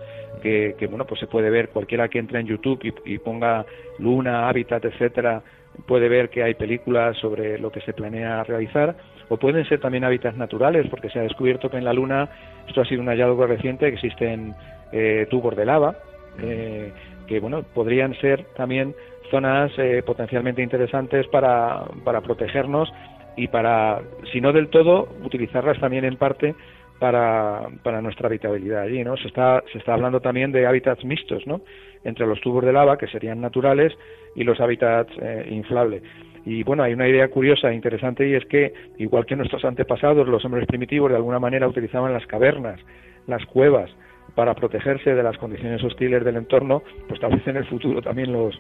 que, 0.43 0.87
bueno, 0.91 1.07
pues 1.07 1.19
se 1.19 1.27
puede 1.27 1.49
ver 1.49 1.71
cualquiera 1.71 2.09
que 2.09 2.19
entre 2.19 2.41
en 2.41 2.47
YouTube 2.47 2.81
y, 3.05 3.19
ponga 3.19 3.65
Luna, 3.99 4.49
hábitat, 4.49 4.85
etcétera, 4.85 5.43
puede 5.87 6.09
ver 6.09 6.29
que 6.29 6.43
hay 6.43 6.55
películas 6.55 7.17
sobre 7.17 7.59
lo 7.59 7.73
que 7.73 7.81
se 7.81 7.95
planea 7.95 8.45
realizar, 8.45 8.97
o 9.29 9.39
pueden 9.39 9.67
ser 9.67 9.81
también 9.81 10.05
hábitats 10.05 10.37
naturales, 10.37 10.87
porque 10.91 11.09
se 11.09 11.19
ha 11.19 11.23
descubierto 11.23 11.71
que 11.71 11.79
en 11.79 11.85
la 11.85 11.95
Luna, 11.95 12.29
esto 12.69 12.83
ha 12.83 12.85
sido 12.85 13.01
un 13.01 13.09
hallazgo 13.09 13.47
reciente, 13.47 13.89
que 13.89 13.95
existen 13.95 14.55
eh, 14.93 15.27
tubos 15.31 15.57
de 15.57 15.65
lava, 15.65 15.97
eh, 16.43 16.93
que 17.27 17.41
bueno, 17.41 17.63
podrían 17.75 18.15
ser 18.21 18.45
también 18.57 18.95
zonas 19.31 19.73
eh, 19.79 20.03
potencialmente 20.05 20.63
interesantes 20.63 21.27
para, 21.29 21.85
para 22.05 22.21
protegernos 22.21 22.93
y 23.37 23.49
para, 23.49 24.01
si 24.33 24.41
no 24.41 24.53
del 24.53 24.69
todo, 24.69 25.09
utilizarlas 25.23 25.79
también 25.79 26.05
en 26.05 26.17
parte 26.17 26.55
para, 26.99 27.67
para 27.83 28.01
nuestra 28.01 28.29
habitabilidad 28.29 28.83
allí, 28.83 29.05
¿no? 29.05 29.17
Se 29.17 29.29
está, 29.29 29.63
se 29.73 29.79
está 29.79 29.95
hablando 29.95 30.21
también 30.21 30.53
de 30.53 30.67
hábitats 30.67 31.05
mixtos, 31.05 31.47
¿no? 31.47 31.61
Entre 32.05 32.27
los 32.27 32.41
tubos 32.41 32.65
de 32.65 32.73
lava, 32.73 32.97
que 32.97 33.07
serían 33.09 33.41
naturales, 33.41 33.93
y 34.35 34.45
los 34.45 34.61
hábitats 34.61 35.13
eh, 35.21 35.49
inflables. 35.51 36.03
Y 36.45 36.63
bueno, 36.63 36.85
hay 36.85 36.93
una 36.93 37.09
idea 37.09 37.29
curiosa 37.29 37.71
e 37.71 37.75
interesante 37.75 38.27
y 38.29 38.35
es 38.35 38.45
que, 38.47 38.73
igual 38.99 39.27
que 39.27 39.35
nuestros 39.35 39.65
antepasados, 39.65 40.29
los 40.29 40.45
hombres 40.45 40.67
primitivos 40.67 41.11
de 41.11 41.17
alguna 41.17 41.41
manera 41.41 41.67
utilizaban 41.67 42.13
las 42.13 42.27
cavernas, 42.27 42.81
las 43.27 43.45
cuevas, 43.47 43.91
para 44.37 44.55
protegerse 44.55 45.15
de 45.15 45.23
las 45.23 45.37
condiciones 45.39 45.83
hostiles 45.83 46.25
del 46.25 46.37
entorno, 46.37 46.83
pues 47.09 47.19
tal 47.19 47.33
vez 47.33 47.47
en 47.49 47.57
el 47.57 47.65
futuro 47.65 48.03
también 48.03 48.33
los, 48.33 48.55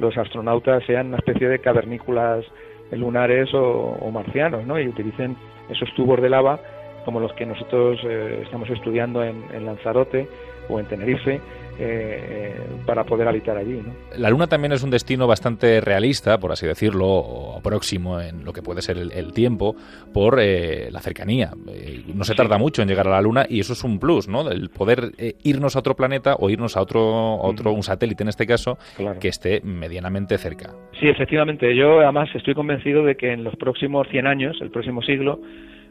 los 0.00 0.18
astronautas 0.18 0.84
sean 0.84 1.06
una 1.06 1.18
especie 1.18 1.48
de 1.48 1.60
cavernículas 1.60 2.44
lunares 2.90 3.48
o, 3.54 4.10
marcianos, 4.12 4.66
¿no? 4.66 4.78
Y 4.78 4.88
utilicen 4.88 5.36
esos 5.70 5.88
tubos 5.94 6.20
de 6.20 6.28
lava 6.28 6.60
como 7.04 7.20
los 7.20 7.32
que 7.32 7.46
nosotros 7.46 7.98
eh, 8.04 8.42
estamos 8.44 8.68
estudiando 8.68 9.24
en, 9.24 9.64
Lanzarote, 9.64 10.28
o 10.68 10.78
en 10.80 10.86
Tenerife, 10.86 11.40
eh, 11.78 12.54
para 12.84 13.02
poder 13.04 13.26
habitar 13.26 13.56
allí. 13.56 13.80
La 14.18 14.28
Luna 14.28 14.46
también 14.46 14.72
es 14.72 14.82
un 14.82 14.90
destino 14.90 15.26
bastante 15.26 15.80
realista, 15.80 16.38
por 16.38 16.52
así 16.52 16.66
decirlo, 16.66 17.06
o 17.08 17.60
próximo 17.62 18.20
en 18.20 18.44
lo 18.44 18.52
que 18.52 18.60
puede 18.60 18.82
ser 18.82 18.98
el, 18.98 19.32
tiempo, 19.32 19.74
por 20.12 20.38
eh, 20.38 20.90
la 20.90 21.00
cercanía. 21.00 21.50
Eh, 21.68 22.02
no 22.14 22.24
se 22.24 22.34
tarda 22.34 22.58
mucho 22.58 22.82
en 22.82 22.88
llegar 22.88 23.08
a 23.08 23.12
la 23.12 23.22
Luna 23.22 23.46
y 23.48 23.60
eso 23.60 23.72
es 23.72 23.84
un 23.84 23.98
plus, 23.98 24.28
¿no? 24.28 24.50
El 24.50 24.68
poder 24.68 25.12
irnos 25.42 25.74
a 25.74 25.78
otro 25.78 25.96
planeta 25.96 26.36
o 26.38 26.50
irnos 26.50 26.76
a 26.76 26.82
otro, 26.82 27.36
otro 27.36 27.72
un 27.72 27.82
satélite 27.82 28.22
en 28.22 28.28
este 28.28 28.46
caso, 28.46 28.76
que 29.18 29.28
esté 29.28 29.62
medianamente 29.62 30.36
cerca. 30.36 30.70
Sí, 31.00 31.08
efectivamente. 31.08 31.74
Yo 31.74 32.00
además 32.00 32.28
estoy 32.34 32.54
convencido 32.54 33.02
de 33.02 33.16
que 33.16 33.32
en 33.32 33.44
los 33.44 33.56
próximos 33.56 34.06
100 34.08 34.26
años, 34.26 34.58
el 34.60 34.70
próximo 34.70 35.00
siglo, 35.02 35.40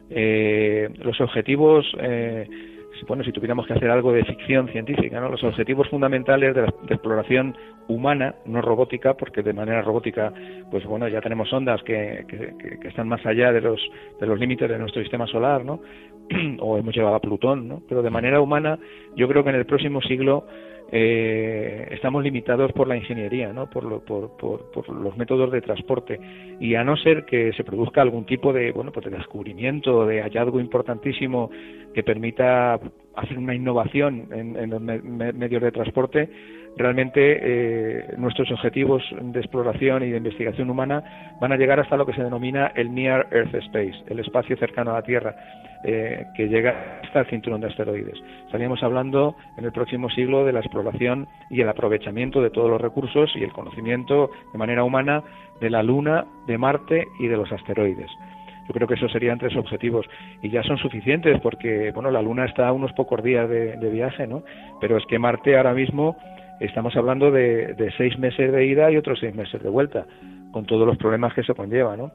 los 0.08 1.20
objetivos 1.20 1.86
bueno, 3.06 3.24
si 3.24 3.32
tuviéramos 3.32 3.66
que 3.66 3.74
hacer 3.74 3.90
algo 3.90 4.12
de 4.12 4.24
ficción 4.24 4.68
científica, 4.68 5.20
¿no? 5.20 5.28
los 5.28 5.42
objetivos 5.44 5.88
fundamentales 5.88 6.54
de, 6.54 6.62
la, 6.62 6.68
exploración 6.88 7.56
humana, 7.88 8.34
no 8.46 8.62
robótica, 8.62 9.14
porque 9.14 9.42
de 9.42 9.52
manera 9.52 9.82
robótica, 9.82 10.32
pues 10.70 10.84
bueno, 10.84 11.08
ya 11.08 11.20
tenemos 11.20 11.52
ondas 11.52 11.82
que, 11.82 12.24
que, 12.28 12.88
están 12.88 13.08
más 13.08 13.24
allá 13.26 13.52
de 13.52 13.60
los, 13.60 13.80
de 14.20 14.26
los 14.26 14.38
límites 14.38 14.68
de 14.68 14.78
nuestro 14.78 15.02
sistema 15.02 15.26
solar, 15.26 15.64
¿no? 15.64 15.80
o 16.60 16.78
hemos 16.78 16.94
llegado 16.94 17.14
a 17.14 17.20
Plutón, 17.20 17.68
¿no? 17.68 17.82
pero 17.88 18.02
de 18.02 18.10
manera 18.10 18.40
humana, 18.40 18.78
yo 19.16 19.28
creo 19.28 19.44
que 19.44 19.50
en 19.50 19.56
el 19.56 19.66
próximo 19.66 20.00
siglo 20.02 20.46
eh, 20.94 21.88
estamos 21.90 22.22
limitados 22.22 22.70
por 22.72 22.86
la 22.86 22.98
ingeniería, 22.98 23.50
¿no? 23.50 23.70
por, 23.70 24.04
por, 24.04 24.36
por, 24.36 24.88
los 24.90 25.16
métodos 25.16 25.50
de 25.50 25.62
transporte 25.62 26.20
y 26.60 26.74
a 26.74 26.84
no 26.84 26.98
ser 26.98 27.24
que 27.24 27.50
se 27.54 27.64
produzca 27.64 28.02
algún 28.02 28.26
tipo 28.26 28.52
de 28.52 28.72
bueno 28.72 28.92
pues 28.92 29.06
de 29.06 29.16
descubrimiento, 29.16 30.04
de 30.04 30.20
hallazgo 30.20 30.60
importantísimo 30.60 31.50
que 31.94 32.02
permita 32.02 32.78
hacer 33.14 33.38
una 33.38 33.54
innovación 33.54 34.28
en, 34.32 34.70
los 34.70 34.82
medios 34.82 35.62
de 35.62 35.72
transporte, 35.72 36.28
realmente 36.76 37.38
eh, 37.40 38.14
nuestros 38.18 38.50
objetivos 38.50 39.02
de 39.18 39.40
exploración 39.40 40.02
y 40.02 40.10
de 40.10 40.18
investigación 40.18 40.68
humana 40.68 41.36
van 41.40 41.52
a 41.52 41.56
llegar 41.56 41.80
hasta 41.80 41.96
lo 41.96 42.04
que 42.04 42.12
se 42.12 42.22
denomina 42.22 42.66
el 42.74 42.94
Near 42.94 43.28
Earth 43.30 43.54
Space, 43.54 44.04
el 44.08 44.18
espacio 44.18 44.58
cercano 44.58 44.90
a 44.90 44.94
la 44.94 45.02
Tierra 45.02 45.34
eh, 45.84 46.26
que 46.34 46.48
llega 46.48 47.00
hasta 47.02 47.20
el 47.20 47.26
cinturón 47.26 47.60
de 47.60 47.66
asteroides. 47.66 48.18
Estaríamos 48.46 48.82
hablando 48.82 49.34
en 49.56 49.64
el 49.64 49.72
próximo 49.72 50.08
siglo 50.10 50.44
de 50.44 50.52
la 50.52 50.60
exploración 50.60 51.26
y 51.50 51.60
el 51.60 51.68
aprovechamiento 51.68 52.40
de 52.40 52.50
todos 52.50 52.70
los 52.70 52.80
recursos 52.80 53.30
y 53.34 53.42
el 53.42 53.52
conocimiento 53.52 54.30
de 54.52 54.58
manera 54.58 54.84
humana 54.84 55.22
de 55.60 55.70
la 55.70 55.82
Luna, 55.82 56.24
de 56.46 56.58
Marte 56.58 57.08
y 57.18 57.26
de 57.26 57.36
los 57.36 57.50
asteroides. 57.50 58.10
Yo 58.68 58.74
creo 58.74 58.86
que 58.86 58.94
esos 58.94 59.10
serían 59.10 59.38
tres 59.38 59.56
objetivos 59.56 60.06
y 60.40 60.50
ya 60.50 60.62
son 60.62 60.78
suficientes 60.78 61.40
porque, 61.40 61.90
bueno, 61.92 62.10
la 62.10 62.22
Luna 62.22 62.44
está 62.44 62.68
a 62.68 62.72
unos 62.72 62.92
pocos 62.92 63.22
días 63.22 63.48
de, 63.48 63.90
viaje, 63.90 64.26
¿no? 64.26 64.42
Pero 64.80 64.96
es 64.96 65.04
que 65.06 65.18
Marte 65.18 65.56
ahora 65.56 65.74
mismo 65.74 66.16
estamos 66.60 66.94
hablando 66.94 67.30
de, 67.30 67.74
de, 67.74 67.92
seis 67.96 68.16
meses 68.18 68.52
de 68.52 68.66
ida 68.66 68.90
y 68.90 68.96
otros 68.96 69.18
seis 69.18 69.34
meses 69.34 69.60
de 69.60 69.68
vuelta, 69.68 70.06
con 70.52 70.64
todos 70.64 70.86
los 70.86 70.96
problemas 70.96 71.34
que 71.34 71.40
eso 71.40 71.54
conlleva, 71.54 71.96
¿no? 71.96 72.12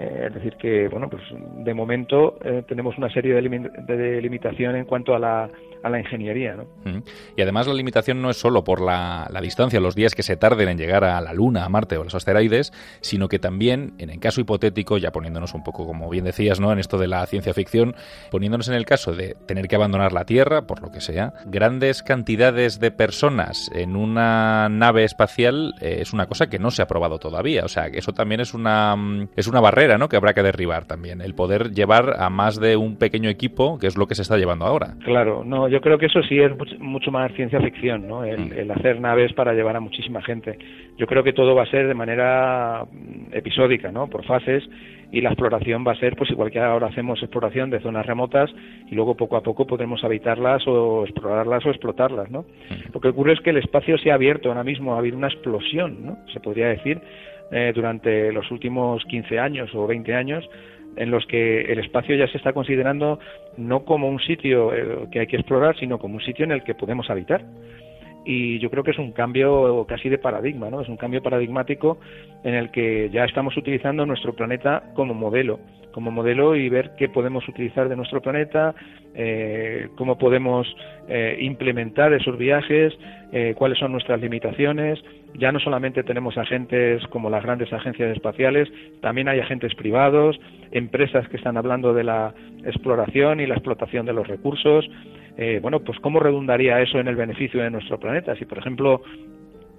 Eh, 0.00 0.28
es 0.28 0.34
decir, 0.34 0.56
que, 0.56 0.88
bueno, 0.88 1.10
pues 1.10 1.22
de 1.30 1.74
momento 1.74 2.38
eh, 2.42 2.62
tenemos 2.66 2.96
una 2.96 3.12
serie 3.12 3.34
de, 3.34 4.20
limitación 4.22 4.76
en 4.76 4.86
cuanto 4.86 5.14
a 5.14 5.18
la, 5.18 5.50
a 5.82 5.90
la 5.90 5.98
ingeniería. 5.98 6.54
¿no? 6.54 7.02
Y 7.36 7.42
además 7.42 7.66
la 7.66 7.74
limitación 7.74 8.22
no 8.22 8.30
es 8.30 8.38
solo 8.38 8.64
por 8.64 8.80
la, 8.80 9.28
distancia, 9.42 9.78
los 9.78 9.94
días 9.94 10.14
que 10.14 10.22
se 10.22 10.36
tarden 10.36 10.70
en 10.70 10.78
llegar 10.78 11.04
a 11.04 11.20
la 11.20 11.34
Luna, 11.34 11.64
a 11.64 11.68
Marte 11.68 11.98
o 11.98 12.00
a 12.00 12.04
los 12.04 12.14
asteroides, 12.14 12.72
sino 13.02 13.28
que 13.28 13.38
también, 13.38 13.92
en 13.98 14.08
el 14.08 14.20
caso 14.20 14.40
hipotético, 14.40 14.96
ya 14.96 15.12
poniéndonos 15.12 15.52
un 15.52 15.62
poco, 15.62 15.86
como 15.86 16.08
bien 16.08 16.24
decías, 16.24 16.60
¿no? 16.60 16.72
en 16.72 16.78
esto 16.78 16.96
de 16.96 17.06
la 17.06 17.26
ciencia 17.26 17.52
ficción, 17.52 17.94
poniéndonos 18.30 18.68
en 18.68 18.74
el 18.74 18.86
caso 18.86 19.12
de 19.12 19.36
tener 19.46 19.68
que 19.68 19.76
abandonar 19.76 20.12
la 20.12 20.24
Tierra, 20.24 20.62
por 20.62 20.80
lo 20.80 20.90
que 20.90 21.00
sea, 21.00 21.34
grandes 21.44 22.02
cantidades 22.02 22.80
de 22.80 22.90
personas 22.90 23.70
en 23.74 23.96
una 23.96 24.68
nave 24.70 25.04
espacial 25.04 25.74
eh, 25.80 25.98
es 26.00 26.12
una 26.12 26.26
cosa 26.26 26.48
que 26.48 26.58
no 26.58 26.70
se 26.70 26.82
ha 26.82 26.86
probado 26.86 27.18
todavía. 27.18 27.64
O 27.64 27.68
sea, 27.68 27.86
eso 27.86 28.12
también 28.12 28.40
es 28.40 28.54
una, 28.54 28.96
es 29.36 29.46
una 29.46 29.60
barrera 29.60 29.89
¿no? 29.98 30.08
que 30.08 30.16
habrá 30.16 30.34
que 30.34 30.42
derribar 30.42 30.86
también, 30.86 31.20
el 31.20 31.34
poder 31.34 31.70
llevar 31.70 32.14
a 32.18 32.30
más 32.30 32.60
de 32.60 32.76
un 32.76 32.96
pequeño 32.96 33.28
equipo, 33.28 33.78
que 33.78 33.86
es 33.86 33.96
lo 33.96 34.06
que 34.06 34.14
se 34.14 34.22
está 34.22 34.36
llevando 34.36 34.64
ahora. 34.64 34.94
Claro, 35.04 35.42
no, 35.44 35.68
yo 35.68 35.80
creo 35.80 35.98
que 35.98 36.06
eso 36.06 36.22
sí 36.22 36.38
es 36.38 36.52
mucho 36.78 37.10
más 37.10 37.32
ciencia 37.32 37.60
ficción, 37.60 38.06
¿no? 38.08 38.20
Mm. 38.20 38.52
El, 38.52 38.70
hacer 38.70 39.00
naves 39.00 39.32
para 39.32 39.52
llevar 39.52 39.76
a 39.76 39.80
muchísima 39.80 40.22
gente. 40.22 40.58
Yo 40.96 41.06
creo 41.06 41.22
que 41.22 41.32
todo 41.32 41.54
va 41.54 41.62
a 41.62 41.70
ser 41.70 41.86
de 41.86 41.94
manera 41.94 42.84
mm, 42.84 43.34
episódica, 43.36 43.90
¿no? 43.90 44.08
Por 44.08 44.24
fases 44.24 44.64
y 45.12 45.20
la 45.20 45.30
exploración 45.30 45.84
va 45.86 45.92
a 45.92 45.96
ser, 45.96 46.14
pues 46.16 46.30
igual 46.30 46.50
que 46.50 46.60
ahora 46.60 46.86
hacemos 46.86 47.20
exploración 47.20 47.70
de 47.70 47.80
zonas 47.80 48.06
remotas 48.06 48.50
y 48.88 48.94
luego 48.94 49.16
poco 49.16 49.36
a 49.36 49.42
poco 49.42 49.66
podremos 49.66 50.04
habitarlas 50.04 50.62
o 50.68 51.04
explorarlas 51.04 51.66
o 51.66 51.70
explotarlas, 51.70 52.30
¿no? 52.30 52.42
Mm. 52.42 52.92
Lo 52.94 53.00
que 53.00 53.08
ocurre 53.08 53.32
es 53.32 53.40
que 53.40 53.50
el 53.50 53.56
espacio 53.56 53.98
se 53.98 54.10
ha 54.10 54.14
abierto 54.14 54.48
ahora 54.48 54.64
mismo, 54.64 54.94
ha 54.94 54.98
habido 54.98 55.16
una 55.16 55.28
explosión, 55.28 56.04
¿no? 56.04 56.18
Se 56.32 56.40
podría 56.40 56.68
decir 56.68 57.00
eh, 57.50 57.72
durante 57.74 58.32
los 58.32 58.50
últimos 58.50 59.04
15 59.06 59.38
años 59.38 59.74
o 59.74 59.86
20 59.86 60.14
años 60.14 60.48
en 60.96 61.10
los 61.10 61.26
que 61.26 61.62
el 61.62 61.78
espacio 61.78 62.16
ya 62.16 62.26
se 62.28 62.36
está 62.36 62.52
considerando 62.52 63.18
no 63.56 63.84
como 63.84 64.08
un 64.08 64.20
sitio 64.20 64.74
eh, 64.74 65.08
que 65.10 65.20
hay 65.20 65.26
que 65.26 65.36
explorar, 65.36 65.76
sino 65.78 65.98
como 65.98 66.14
un 66.14 66.20
sitio 66.20 66.44
en 66.44 66.52
el 66.52 66.62
que 66.62 66.74
podemos 66.74 67.08
habitar. 67.10 67.44
Y 68.24 68.58
yo 68.58 68.70
creo 68.70 68.84
que 68.84 68.90
es 68.90 68.98
un 68.98 69.12
cambio 69.12 69.86
casi 69.88 70.10
de 70.10 70.18
paradigma, 70.18 70.68
¿no? 70.68 70.82
Es 70.82 70.88
un 70.88 70.98
cambio 70.98 71.22
paradigmático 71.22 71.98
en 72.44 72.54
el 72.54 72.70
que 72.70 73.08
ya 73.10 73.24
estamos 73.24 73.56
utilizando 73.56 74.04
nuestro 74.04 74.34
planeta 74.34 74.92
como 74.94 75.14
modelo, 75.14 75.58
como 75.92 76.10
modelo 76.10 76.54
y 76.54 76.68
ver 76.68 76.90
qué 76.98 77.08
podemos 77.08 77.48
utilizar 77.48 77.88
de 77.88 77.96
nuestro 77.96 78.20
planeta, 78.20 78.74
eh, 79.14 79.88
cómo 79.96 80.18
podemos 80.18 80.66
eh, 81.08 81.38
implementar 81.40 82.12
esos 82.12 82.36
viajes, 82.36 82.92
cuáles 83.56 83.78
son 83.78 83.92
nuestras 83.92 84.20
limitaciones. 84.20 84.98
Ya 85.34 85.52
no 85.52 85.60
solamente 85.60 86.02
tenemos 86.02 86.36
agentes 86.36 87.06
como 87.08 87.30
las 87.30 87.42
grandes 87.42 87.72
agencias 87.72 88.14
espaciales, 88.14 88.68
también 89.00 89.28
hay 89.28 89.40
agentes 89.40 89.74
privados, 89.74 90.38
empresas 90.72 91.28
que 91.28 91.36
están 91.36 91.56
hablando 91.56 91.94
de 91.94 92.04
la 92.04 92.34
exploración 92.64 93.40
y 93.40 93.46
la 93.46 93.54
explotación 93.54 94.06
de 94.06 94.12
los 94.12 94.26
recursos. 94.26 94.88
Eh, 95.36 95.60
bueno, 95.62 95.80
pues 95.80 95.98
cómo 96.00 96.20
redundaría 96.20 96.80
eso 96.80 96.98
en 96.98 97.08
el 97.08 97.16
beneficio 97.16 97.62
de 97.62 97.70
nuestro 97.70 97.98
planeta. 97.98 98.34
Si, 98.36 98.44
por 98.44 98.58
ejemplo, 98.58 99.02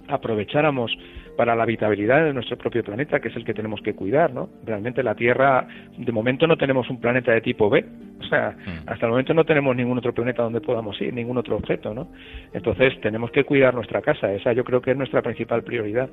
aprovecháramos 0.08 0.92
para 1.38 1.56
la 1.56 1.64
habitabilidad 1.64 2.24
de 2.26 2.34
nuestro 2.34 2.58
propio 2.58 2.84
planeta, 2.84 3.20
que 3.20 3.30
es 3.30 3.36
el 3.36 3.46
que 3.46 3.54
tenemos 3.54 3.82
que 3.82 3.94
cuidar, 3.94 4.34
¿no? 4.34 4.50
Realmente 4.66 5.04
la 5.04 5.16
Tierra, 5.16 5.68
de 5.98 6.12
momento 6.12 6.48
no 6.48 6.58
tenemos 6.58 6.90
un 6.90 7.00
planeta 7.00 7.32
de 7.32 7.42
tipo 7.42 7.70
B, 7.70 7.86
o 8.20 8.24
sea, 8.24 8.52
mm. 8.52 8.90
hasta 8.90 9.06
el 9.06 9.12
momento 9.12 9.34
no 9.34 9.46
tenemos 9.46 9.76
ningún 9.76 9.98
otro 9.98 10.14
planeta 10.14 10.44
donde 10.44 10.62
podamos 10.62 11.00
ir, 11.02 11.14
ningún 11.14 11.38
otro 11.38 11.56
objeto, 11.56 11.94
¿no? 11.94 12.10
Entonces 12.54 13.00
tenemos 13.02 13.32
que 13.32 13.44
cuidar 13.44 13.74
nuestra 13.74 14.02
casa, 14.02 14.32
esa 14.34 14.54
yo 14.54 14.64
creo 14.64 14.82
que 14.82 14.92
es 14.92 14.98
nuestra 14.98 15.22
principal 15.22 15.64
prioridad 15.64 16.10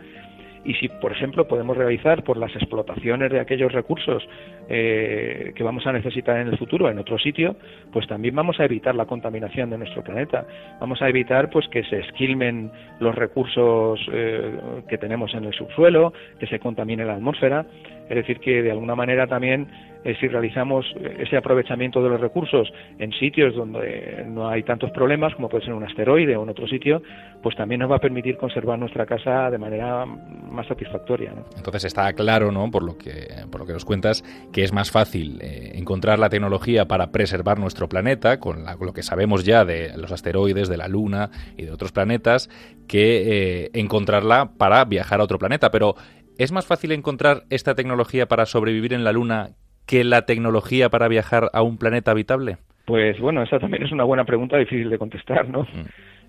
y 0.65 0.75
si, 0.75 0.89
por 0.89 1.13
ejemplo, 1.13 1.47
podemos 1.47 1.77
realizar 1.77 2.25
por 2.25 2.37
las 2.37 2.55
explotaciones 2.55 3.31
de 3.31 3.41
aquellos 3.41 3.73
recursos 3.73 4.27
eh, 4.69 5.53
que 5.55 5.63
vamos 5.63 5.87
a 5.87 5.93
necesitar 5.93 6.39
en 6.39 6.49
el 6.49 6.59
futuro 6.59 6.91
en 6.91 6.99
otro 6.99 7.19
sitio, 7.19 7.57
pues 7.93 8.07
también 8.07 8.35
vamos 8.35 8.61
a 8.61 8.65
evitar 8.65 8.95
la 8.95 9.07
contaminación 9.07 9.71
de 9.71 9.79
nuestro 9.79 10.03
planeta. 10.03 10.47
Vamos 10.81 11.01
a 11.03 11.09
evitar 11.09 11.51
pues 11.51 11.69
que 11.69 11.85
se 11.85 12.01
esquilmen 12.01 12.71
los 13.01 13.15
recursos 13.15 14.01
eh, 14.13 14.59
que 14.89 14.99
tenemos 14.99 15.35
en 15.35 15.45
el 15.45 15.53
subsuelo, 15.53 16.13
que 16.39 16.47
se 16.47 16.59
contamine 16.59 17.05
la 17.05 17.15
atmósfera. 17.15 17.67
Es 18.09 18.17
decir, 18.17 18.41
que 18.41 18.63
de 18.63 18.71
alguna 18.71 18.95
manera 18.95 19.27
también 19.27 19.69
eh, 20.05 20.17
si 20.21 20.29
realizamos 20.29 20.87
ese 21.19 21.37
aprovechamiento 21.37 22.03
de 22.03 22.09
los 22.09 22.21
recursos 22.21 22.73
en 22.99 23.13
sitios 23.13 23.55
donde 23.55 24.25
no 24.29 24.49
hay 24.49 24.63
tantos 24.63 24.91
problemas, 24.93 25.35
como 25.35 25.49
puede 25.49 25.65
ser 25.65 25.75
un 25.75 25.85
asteroide 25.85 26.37
o 26.37 26.45
en 26.45 26.49
otro 26.49 26.67
sitio, 26.67 27.03
pues 27.43 27.57
también 27.57 27.81
nos 27.81 27.91
va 27.91 27.97
a 27.97 28.01
permitir 28.01 28.37
conservar 28.37 28.79
nuestra 28.79 29.07
casa 29.07 29.51
de 29.51 29.59
manera 29.59 30.07
más 30.51 30.67
satisfactoria. 30.67 31.35
Entonces 31.57 31.85
está 31.85 32.13
claro, 32.13 32.53
¿no? 32.53 32.71
por, 32.71 32.83
lo 32.83 32.97
que, 32.97 33.29
por 33.51 33.61
lo 33.61 33.67
que 33.67 33.73
nos 33.73 33.85
cuentas, 33.85 34.25
que 34.53 34.65
es 34.65 34.73
más 34.73 34.91
fácil 34.91 35.39
eh, 35.41 35.73
encontrar 35.75 36.19
la 36.19 36.29
tecnología 36.29 36.87
para 36.87 37.11
preservar 37.11 37.59
nuestro 37.59 37.89
planeta, 37.89 38.41
con, 38.41 38.65
lo 38.65 38.93
que 38.93 39.03
sabemos 39.03 39.45
ya 39.45 39.65
de 39.65 39.97
los 39.97 40.13
asteroides, 40.13 40.69
de 40.69 40.77
la 40.77 40.89
Luna 40.89 41.31
y 41.57 41.65
de 41.65 41.73
otros 41.73 41.93
planetas, 41.93 42.49
que 42.87 43.65
eh, 43.65 43.71
encontrarla 43.75 44.53
para 44.57 44.85
viajar 44.85 45.21
a 45.21 45.25
otro 45.25 45.39
planeta. 45.39 45.71
Pero 45.71 45.95
¿es 46.39 46.53
más 46.53 46.67
fácil 46.67 46.93
encontrar 46.93 47.45
esta 47.51 47.75
tecnología 47.75 48.27
para 48.27 48.47
sobrevivir 48.47 48.93
en 48.93 49.05
la 49.05 49.13
Luna 49.13 49.51
que 49.87 50.05
la 50.05 50.23
tecnología 50.23 50.91
para 50.91 51.09
viajar 51.09 51.51
a 51.53 51.63
un 51.63 51.79
planeta 51.79 52.11
habitable? 52.11 52.59
Pues 52.85 53.19
bueno, 53.21 53.43
esa 53.43 53.59
también 53.59 53.83
es 53.83 53.93
una 53.93 54.05
buena 54.05 54.25
pregunta 54.25 54.57
difícil 54.57 54.89
de 54.89 54.99
contestar, 54.99 55.49
¿no? 55.49 55.63
Mm. 55.63 55.87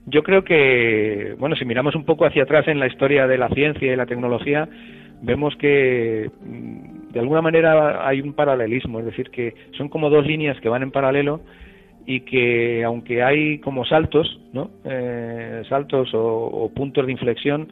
Yo 0.09 0.23
creo 0.23 0.43
que, 0.43 1.35
bueno, 1.37 1.55
si 1.55 1.65
miramos 1.65 1.95
un 1.95 2.05
poco 2.05 2.25
hacia 2.25 2.43
atrás 2.43 2.67
en 2.67 2.79
la 2.79 2.87
historia 2.87 3.27
de 3.27 3.37
la 3.37 3.49
ciencia 3.49 3.91
y 3.91 3.95
la 3.95 4.05
tecnología, 4.05 4.67
vemos 5.21 5.55
que 5.57 6.29
mm, 6.41 7.11
de 7.11 7.19
alguna 7.19 7.41
manera 7.41 8.07
hay 8.07 8.21
un 8.21 8.33
paralelismo, 8.33 8.99
es 8.99 9.05
decir, 9.05 9.29
que 9.29 9.53
son 9.77 9.89
como 9.89 10.09
dos 10.09 10.25
líneas 10.25 10.59
que 10.61 10.69
van 10.69 10.83
en 10.83 10.91
paralelo 10.91 11.41
y 12.05 12.21
que 12.21 12.83
aunque 12.83 13.23
hay 13.23 13.59
como 13.59 13.85
saltos, 13.85 14.39
¿no? 14.53 14.71
Eh, 14.83 15.63
saltos 15.69 16.09
o, 16.13 16.71
puntos 16.73 17.05
de 17.05 17.11
inflexión, 17.11 17.69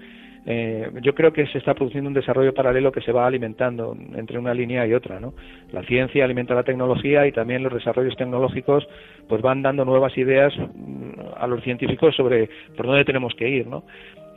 eh, 0.50 0.90
yo 1.02 1.14
creo 1.14 1.34
que 1.34 1.46
se 1.48 1.58
está 1.58 1.74
produciendo 1.74 2.08
un 2.08 2.14
desarrollo 2.14 2.54
paralelo 2.54 2.94
que 2.94 3.02
se 3.02 3.12
va 3.12 3.28
alimentando 3.28 3.98
entre 4.16 4.40
una 4.40 4.54
línea 4.54 4.88
y 4.88 4.94
otra, 4.94 5.20
¿no? 5.20 5.34
La 5.74 5.84
ciencia 5.84 6.24
alimenta 6.24 6.56
la 6.56 6.64
tecnología 6.64 7.28
y 7.28 7.34
también 7.34 7.64
los 7.64 7.74
desarrollos 7.74 8.16
tecnológicos 8.16 8.88
pues 9.28 9.42
van 9.42 9.62
dando 9.62 9.84
nuevas 9.84 10.18
ideas 10.18 10.54
mm, 10.58 11.20
a 11.36 11.48
los 11.48 11.62
científicos 11.64 12.16
sobre 12.16 12.50
por 12.78 12.88
dónde 12.88 13.04
tenemos 13.04 13.36
que 13.36 13.50
ir, 13.50 13.68
¿no? 13.68 13.84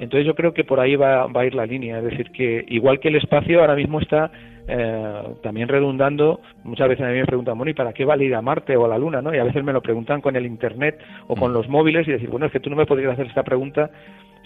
Entonces 0.01 0.27
yo 0.27 0.35
creo 0.35 0.55
que 0.55 0.65
por 0.65 0.81
ahí 0.81 0.97
va, 0.97 1.27
va 1.27 1.43
a 1.43 1.47
ir 1.47 1.55
la 1.55 1.67
línea, 1.67 1.99
es 1.99 2.05
decir, 2.05 2.31
que 2.33 2.65
igual 2.69 3.01
que 3.01 3.09
el 3.09 3.17
espacio 3.17 3.61
ahora 3.61 3.77
mismo 3.77 4.01
está 4.01 4.31
eh, 4.67 5.23
también 5.43 5.69
redundando, 5.69 6.41
muchas 6.65 6.89
veces 6.89 7.05
a 7.05 7.11
mí 7.11 7.19
me 7.19 7.27
preguntan, 7.27 7.59
bueno, 7.59 7.71
¿y 7.71 7.75
para 7.75 7.93
qué 7.93 8.07
vale 8.07 8.25
ir 8.25 8.35
a 8.35 8.41
Marte 8.41 8.77
o 8.77 8.87
a 8.87 8.89
la 8.89 8.97
Luna? 8.97 9.21
¿no? 9.21 9.35
Y 9.35 9.39
a 9.39 9.45
veces 9.45 9.63
me 9.63 9.75
lo 9.75 9.83
preguntan 9.83 10.23
con 10.23 10.37
el 10.37 10.47
Internet 10.47 10.99
o 11.27 11.37
con 11.37 11.51
mm. 11.51 11.55
los 11.55 11.69
móviles 11.69 12.09
y 12.09 12.13
decir, 12.13 12.31
bueno, 12.31 12.47
es 12.47 12.53
que 12.53 12.61
tú 12.61 12.71
no 12.71 12.77
me 12.77 12.87
podrías 12.87 13.13
hacer 13.13 13.27
esta 13.27 13.43
pregunta 13.43 13.91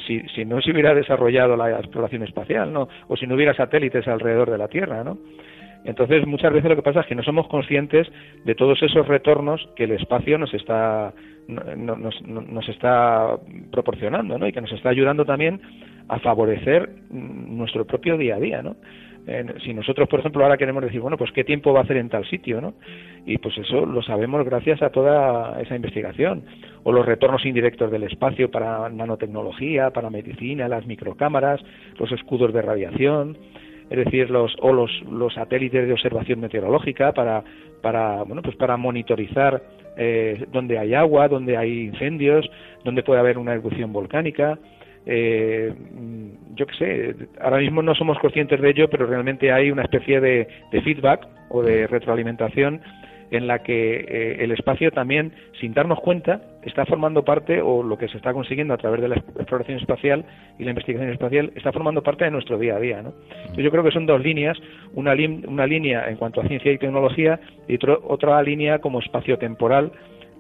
si, 0.07 0.21
si 0.35 0.45
no 0.45 0.61
se 0.61 0.73
hubiera 0.73 0.93
desarrollado 0.93 1.57
la 1.57 1.79
exploración 1.79 2.25
espacial, 2.25 2.73
¿no? 2.73 2.89
O 3.07 3.17
si 3.17 3.29
no 3.29 3.37
hubiera 3.37 3.55
satélites 3.55 4.09
alrededor 4.09 4.51
de 4.51 4.59
la 4.59 4.67
Tierra, 4.67 5.05
¿no? 5.05 5.19
Entonces, 5.85 6.27
muchas 6.27 6.53
veces 6.53 6.71
lo 6.71 6.77
que 6.77 6.83
pasa 6.83 7.01
es 7.01 7.07
que 7.07 7.15
no 7.15 7.23
somos 7.23 7.47
conscientes 7.49 8.09
de 8.45 8.55
todos 8.55 8.83
esos 8.83 9.07
retornos 9.07 9.69
que 9.77 9.85
el 9.85 9.93
espacio 9.93 10.39
nos 10.39 10.53
está, 10.55 11.13
nos, 11.47 12.69
está 12.69 13.37
proporcionando, 13.71 14.39
¿no? 14.39 14.47
Y 14.49 14.53
que 14.53 14.63
nos 14.63 14.73
está 14.73 14.89
ayudando 14.89 15.25
también 15.25 15.61
a 16.09 16.19
favorecer 16.21 16.89
nuestro 17.11 17.87
propio 17.87 18.17
día 18.17 18.37
a 18.37 18.41
día, 18.41 18.63
¿no? 18.63 18.77
si 19.65 19.73
nosotros, 19.73 20.07
por 20.09 20.21
ejemplo, 20.21 20.43
ahora 20.43 20.59
queremos 20.59 20.83
decir, 20.83 21.01
bueno, 21.01 21.17
pues 21.17 21.33
qué 21.33 21.45
tiempo 21.45 21.73
va 21.73 21.81
a 21.81 21.83
hacer 21.85 21.97
en 21.97 22.11
tal 22.11 22.29
sitio, 22.29 22.61
¿no? 22.61 22.75
Y 23.25 23.39
pues 23.39 23.57
eso 23.57 23.87
lo 23.87 24.03
sabemos 24.03 24.45
gracias 24.45 24.83
a 24.83 24.91
toda 24.91 25.61
esa 25.63 25.75
investigación. 25.75 26.45
O 26.83 26.93
los 26.93 27.07
retornos 27.07 27.45
indirectos 27.47 27.91
del 27.91 28.03
espacio 28.03 28.51
para 28.51 28.91
nanotecnología, 28.91 29.91
para 29.91 30.11
medicina, 30.11 30.69
las 30.69 30.87
microcámaras, 30.87 31.63
los 31.99 32.13
escudos 32.13 32.53
de 32.53 32.61
radiación, 32.61 33.39
es 33.91 34.05
decir, 34.05 34.31
los, 34.31 34.55
o 34.61 34.73
los, 34.73 34.91
los 35.11 35.35
satélites 35.35 35.87
de 35.87 35.93
observación 35.93 36.41
meteorológica 36.41 37.13
para, 37.13 37.43
para, 37.83 38.23
bueno, 38.23 38.43
pues 38.43 38.57
para 38.57 38.77
monitorizar 38.77 39.63
eh, 39.97 40.47
dónde 40.53 40.79
hay 40.79 40.95
agua, 40.95 41.29
dónde 41.29 41.57
hay 41.57 41.85
incendios, 41.85 42.49
dónde 42.85 43.03
puede 43.03 43.21
haber 43.21 43.39
una 43.39 43.53
erupción 43.53 43.93
volcánica. 43.93 44.59
Eh, 45.07 45.73
yo 46.55 46.67
qué 46.67 46.75
sé, 46.77 47.15
ahora 47.41 47.59
mismo 47.59 47.83
no 47.83 47.95
somos 47.95 48.19
conscientes 48.19 48.61
de 48.61 48.71
ello, 48.71 48.89
pero 48.89 49.07
realmente 49.07 49.53
hay 49.53 49.71
una 49.71 49.83
especie 49.83 50.21
de, 50.21 50.49
feedback 50.83 51.27
o 51.51 51.63
de 51.63 51.87
retroalimentación 51.87 52.81
en 53.37 53.47
la 53.47 53.63
que 53.63 53.97
eh, 53.97 54.37
el 54.45 54.53
espacio 54.53 54.91
también, 54.91 55.33
sin 55.61 55.75
darnos 55.75 56.01
cuenta, 56.01 56.41
está 56.63 56.87
formando 56.87 57.25
parte, 57.25 57.61
o 57.61 57.83
lo 57.83 57.99
que 57.99 58.09
se 58.09 58.17
está 58.17 58.33
consiguiendo 58.33 58.75
a 58.75 58.79
través 58.79 59.01
de 59.01 59.09
la 59.09 59.17
exploración 59.17 59.79
espacial 59.79 60.25
y 60.59 60.65
la 60.65 60.71
investigación 60.71 61.11
espacial, 61.11 61.53
está 61.55 61.73
formando 61.73 62.03
parte 62.03 62.25
de 62.25 62.31
nuestro 62.31 62.59
día 62.59 62.77
a 62.77 62.81
día. 62.81 63.03
¿no? 63.03 63.13
yo 63.57 63.71
creo 63.71 63.85
que 63.85 63.91
son 63.91 64.07
dos 64.07 64.23
líneas, 64.23 64.59
una, 64.95 65.15
una 65.47 65.67
línea 65.67 66.09
en 66.09 66.17
cuanto 66.17 66.41
a 66.41 66.49
ciencia 66.49 66.73
y 66.73 66.79
tecnología 66.79 67.41
y 67.69 67.79
otra 67.85 68.43
línea 68.43 68.79
como 68.79 69.01
espacio 69.01 69.39
temporal 69.39 69.93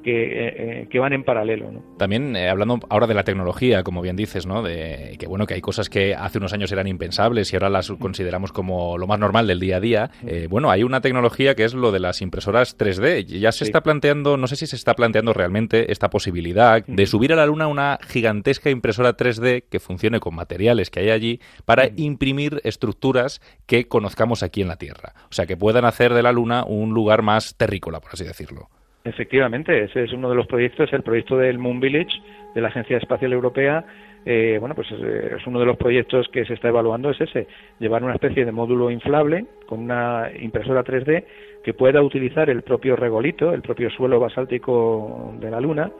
que, 0.04 0.82
eh, 0.82 0.88
que, 0.88 0.98
van 0.98 1.12
en 1.12 1.24
paralelo. 1.24 1.72
¿no? 1.72 1.82
También 1.96 2.36
eh, 2.36 2.48
hablando 2.48 2.78
ahora 2.90 3.06
de 3.06 3.14
la 3.14 3.24
tecnología, 3.24 3.82
como 3.82 4.02
bien 4.02 4.16
dices, 4.16 4.46
¿no? 4.46 4.62
de 4.62 5.16
que 5.18 5.26
bueno 5.26 5.46
que 5.46 5.54
hay 5.54 5.60
cosas 5.60 5.88
que 5.88 6.14
hace 6.14 6.38
unos 6.38 6.52
años 6.52 6.70
eran 6.70 6.86
impensables 6.86 7.52
y 7.52 7.56
ahora 7.56 7.70
las 7.70 7.90
consideramos 7.92 8.52
como 8.52 8.98
lo 8.98 9.06
más 9.06 9.18
normal 9.18 9.46
del 9.46 9.58
día 9.58 9.78
a 9.78 9.80
día. 9.80 10.10
Eh, 10.26 10.46
bueno, 10.48 10.70
hay 10.70 10.82
una 10.82 11.00
tecnología 11.00 11.54
que 11.54 11.64
es 11.64 11.74
lo 11.74 11.90
de 11.90 12.00
las 12.00 12.20
impresoras 12.20 12.78
3D. 12.78 13.24
Ya 13.24 13.50
se 13.50 13.64
está 13.64 13.82
planteando, 13.82 14.36
no 14.36 14.46
sé 14.46 14.56
si 14.56 14.66
se 14.66 14.76
está 14.76 14.94
planteando 14.94 15.32
realmente 15.32 15.90
esta 15.90 16.10
posibilidad 16.10 16.84
de 16.86 17.06
subir 17.06 17.32
a 17.32 17.36
la 17.36 17.46
Luna 17.46 17.66
una 17.66 17.98
gigantesca 18.06 18.70
impresora 18.70 19.16
3D 19.16 19.64
que 19.70 19.80
funcione 19.80 20.20
con 20.20 20.34
materiales 20.34 20.90
que 20.90 21.00
hay 21.00 21.10
allí 21.10 21.40
para 21.64 21.88
imprimir 21.96 22.60
estructuras 22.64 23.40
que 23.66 23.88
conozcamos 23.88 24.42
aquí 24.42 24.60
en 24.60 24.68
la 24.68 24.76
Tierra. 24.76 25.14
O 25.30 25.32
sea, 25.32 25.46
que 25.46 25.56
puedan 25.56 25.84
hacer 25.84 26.12
de 26.12 26.22
la 26.22 26.32
Luna 26.32 26.64
un 26.64 26.92
lugar 26.92 27.22
más 27.22 27.54
terrícola, 27.56 28.00
por 28.00 28.12
así 28.12 28.24
decirlo. 28.24 28.68
Efectivamente, 29.04 29.84
ese 29.84 30.04
es 30.04 30.12
uno 30.14 30.30
de 30.30 30.34
los 30.34 30.46
proyectos, 30.46 30.90
el 30.94 31.02
proyecto 31.02 31.36
del 31.36 31.58
Moon 31.58 31.78
Village 31.78 32.22
de 32.54 32.60
la 32.62 32.68
Agencia 32.68 32.96
Espacial 32.96 33.34
Europea. 33.34 33.84
Eh, 34.24 34.56
bueno, 34.58 34.74
pues 34.74 34.88
eh, 34.92 35.36
es, 35.38 35.46
uno 35.46 35.60
de 35.60 35.66
los 35.66 35.76
proyectos 35.76 36.26
que 36.28 36.46
se 36.46 36.54
está 36.54 36.68
evaluando, 36.68 37.10
es 37.10 37.20
ese, 37.20 37.46
llevar 37.78 38.02
una 38.02 38.14
especie 38.14 38.46
de 38.46 38.52
módulo 38.52 38.90
inflable 38.90 39.44
con 39.66 39.80
una 39.80 40.30
impresora 40.40 40.82
3D 40.82 41.24
que 41.62 41.74
pueda 41.74 42.02
utilizar 42.02 42.48
el 42.48 42.62
propio 42.62 42.96
regolito, 42.96 43.52
el 43.52 43.60
propio 43.60 43.90
suelo 43.90 44.18
basáltico 44.18 45.34
de 45.38 45.50
la 45.50 45.60
Luna 45.60 45.92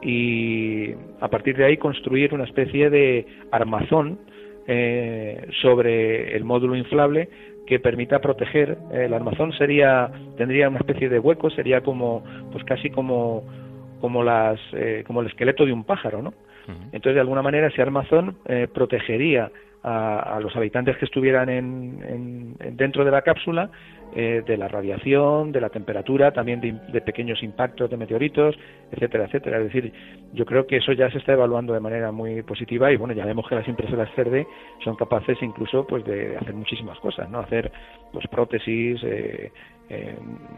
y 0.00 0.92
a 1.20 1.28
partir 1.28 1.56
de 1.56 1.64
ahí 1.64 1.76
construir 1.76 2.34
una 2.34 2.44
especie 2.44 2.88
de 2.88 3.26
armazón 3.50 4.20
eh, 4.68 5.48
sobre 5.60 6.36
el 6.36 6.44
módulo 6.44 6.76
inflable 6.76 7.28
que 7.66 7.78
permita 7.80 8.20
proteger 8.20 8.78
el 8.92 9.14
armazón 9.14 9.52
sería 9.52 10.10
tendría 10.36 10.68
una 10.68 10.78
especie 10.78 11.08
de 11.08 11.18
hueco 11.18 11.50
sería 11.50 11.80
como 11.80 12.22
pues 12.52 12.64
casi 12.64 12.90
como 12.90 13.42
como 14.00 14.22
las 14.22 14.60
eh, 14.72 15.04
como 15.06 15.20
el 15.20 15.28
esqueleto 15.28 15.64
de 15.64 15.72
un 15.72 15.84
pájaro 15.84 16.22
no 16.22 16.34
entonces 16.92 17.14
de 17.14 17.20
alguna 17.20 17.42
manera 17.42 17.68
ese 17.68 17.82
armazón 17.82 18.36
eh, 18.46 18.68
protegería 18.72 19.50
a, 19.84 20.38
los 20.40 20.56
habitantes 20.56 20.96
que 20.96 21.04
estuvieran 21.04 21.50
en, 21.50 22.56
dentro 22.76 23.04
de 23.04 23.10
la 23.10 23.20
cápsula 23.20 23.70
eh, 24.16 24.42
de 24.46 24.56
la 24.56 24.66
radiación, 24.66 25.52
de 25.52 25.60
la 25.60 25.68
temperatura, 25.68 26.32
también 26.32 26.60
de, 26.60 27.00
pequeños 27.02 27.42
impactos 27.42 27.90
de 27.90 27.96
meteoritos, 27.98 28.56
etcétera, 28.90 29.24
etcétera. 29.24 29.58
Es 29.58 29.64
decir, 29.64 29.92
yo 30.32 30.46
creo 30.46 30.66
que 30.66 30.78
eso 30.78 30.92
ya 30.92 31.10
se 31.10 31.18
está 31.18 31.34
evaluando 31.34 31.74
de 31.74 31.80
manera 31.80 32.12
muy 32.12 32.42
positiva 32.42 32.90
y 32.92 32.96
bueno, 32.96 33.12
ya 33.12 33.26
vemos 33.26 33.46
que 33.46 33.56
las 33.56 33.68
impresoras 33.68 34.08
3D 34.16 34.46
son 34.82 34.96
capaces 34.96 35.36
incluso 35.42 35.86
pues 35.86 36.04
de 36.04 36.36
hacer 36.36 36.54
muchísimas 36.54 36.98
cosas, 37.00 37.28
¿no? 37.28 37.40
Hacer 37.40 37.70
pues 38.10 38.26
prótesis, 38.28 39.02
eh, 39.02 39.52
eh, 39.90 40.16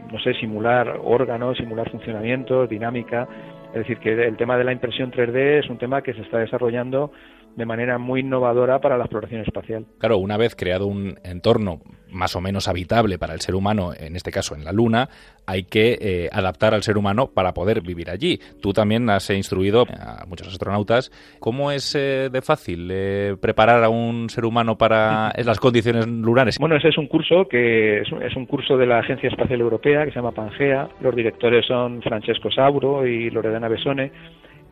no 0.09 0.19
sé, 0.19 0.35
simular 0.35 1.01
órganos, 1.03 1.57
simular 1.57 1.89
funcionamientos, 1.89 2.69
dinámica. 2.69 3.27
Es 3.69 3.79
decir, 3.79 3.97
que 3.97 4.13
el 4.13 4.37
tema 4.37 4.57
de 4.57 4.63
la 4.63 4.71
impresión 4.71 5.11
3D 5.11 5.59
es 5.59 5.69
un 5.69 5.77
tema 5.77 6.01
que 6.01 6.13
se 6.13 6.21
está 6.21 6.37
desarrollando 6.37 7.11
de 7.57 7.65
manera 7.65 7.97
muy 7.97 8.21
innovadora 8.21 8.79
para 8.79 8.97
la 8.97 9.05
exploración 9.05 9.41
espacial. 9.41 9.85
Claro, 9.97 10.19
una 10.19 10.37
vez 10.37 10.55
creado 10.55 10.85
un 10.85 11.15
entorno 11.23 11.81
más 12.11 12.35
o 12.35 12.41
menos 12.41 12.67
habitable 12.67 13.17
para 13.17 13.33
el 13.33 13.41
ser 13.41 13.55
humano, 13.55 13.91
en 13.97 14.15
este 14.15 14.31
caso 14.31 14.55
en 14.55 14.63
la 14.63 14.71
Luna, 14.71 15.09
hay 15.45 15.63
que 15.63 15.97
eh, 15.99 16.29
adaptar 16.31 16.73
al 16.73 16.83
ser 16.83 16.97
humano 16.97 17.31
para 17.33 17.53
poder 17.53 17.81
vivir 17.81 18.09
allí. 18.09 18.39
Tú 18.61 18.73
también 18.73 19.09
has 19.09 19.29
instruido 19.31 19.85
a 19.89 20.25
muchos 20.27 20.47
astronautas. 20.47 21.11
¿Cómo 21.39 21.71
es 21.71 21.95
eh, 21.95 22.29
de 22.31 22.41
fácil 22.41 22.89
eh, 22.91 23.35
preparar 23.41 23.83
a 23.83 23.89
un 23.89 24.29
ser 24.29 24.45
humano 24.45 24.77
para 24.77 25.33
las 25.43 25.59
condiciones 25.59 26.07
lunares? 26.07 26.59
Bueno, 26.59 26.75
ese 26.75 26.89
es 26.89 26.97
un 26.97 27.07
curso 27.07 27.47
que 27.47 28.01
es 28.01 28.11
un, 28.11 28.21
es 28.21 28.35
un 28.35 28.45
curso 28.45 28.77
de 28.77 28.85
la 28.85 28.99
Agencia 28.99 29.29
Espacial 29.29 29.59
Europea 29.59 30.05
que 30.05 30.11
se 30.11 30.17
llama 30.17 30.31
Pangea. 30.31 30.89
Los 31.01 31.15
directores 31.15 31.65
son 31.65 32.01
Francesco 32.03 32.51
Sauro 32.51 33.05
y 33.05 33.31
Loredana 33.31 33.67
Besone 33.67 34.11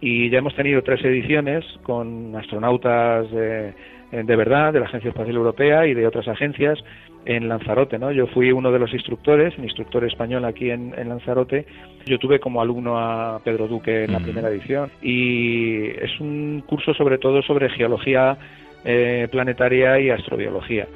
y 0.01 0.29
ya 0.29 0.39
hemos 0.39 0.55
tenido 0.55 0.81
tres 0.81 1.03
ediciones 1.03 1.65
con 1.83 2.35
astronautas 2.35 3.29
de, 3.31 3.73
de, 4.11 4.35
verdad 4.35 4.73
de 4.73 4.79
la 4.79 4.85
Agencia 4.85 5.09
Espacial 5.09 5.35
Europea 5.35 5.87
y 5.87 5.93
de 5.93 6.07
otras 6.07 6.27
agencias 6.27 6.79
en 7.25 7.49
Lanzarote, 7.49 7.97
¿no? 7.97 8.11
Yo 8.11 8.27
fui 8.27 8.51
uno 8.51 8.71
de 8.71 8.79
los 8.79 8.93
instructores, 8.93 9.57
un 9.57 9.63
instructor 9.63 10.05
español 10.05 10.45
aquí 10.45 10.69
en, 10.69 10.93
Lanzarote. 11.09 11.65
Yo 12.05 12.19
tuve 12.19 12.39
como 12.39 12.61
alumno 12.61 12.99
a 12.99 13.39
Pedro 13.43 13.67
Duque 13.67 14.03
en 14.03 14.13
la 14.13 14.19
primera 14.19 14.49
edición 14.49 14.91
y 15.01 15.87
es 15.87 16.19
un 16.19 16.63
curso 16.67 16.93
sobre 16.93 17.17
todo 17.17 17.41
sobre 17.41 17.69
geología 17.69 18.37
eh, 18.83 19.27
planetaria 19.31 19.99
y 19.99 20.11
astrobiología. 20.11 20.87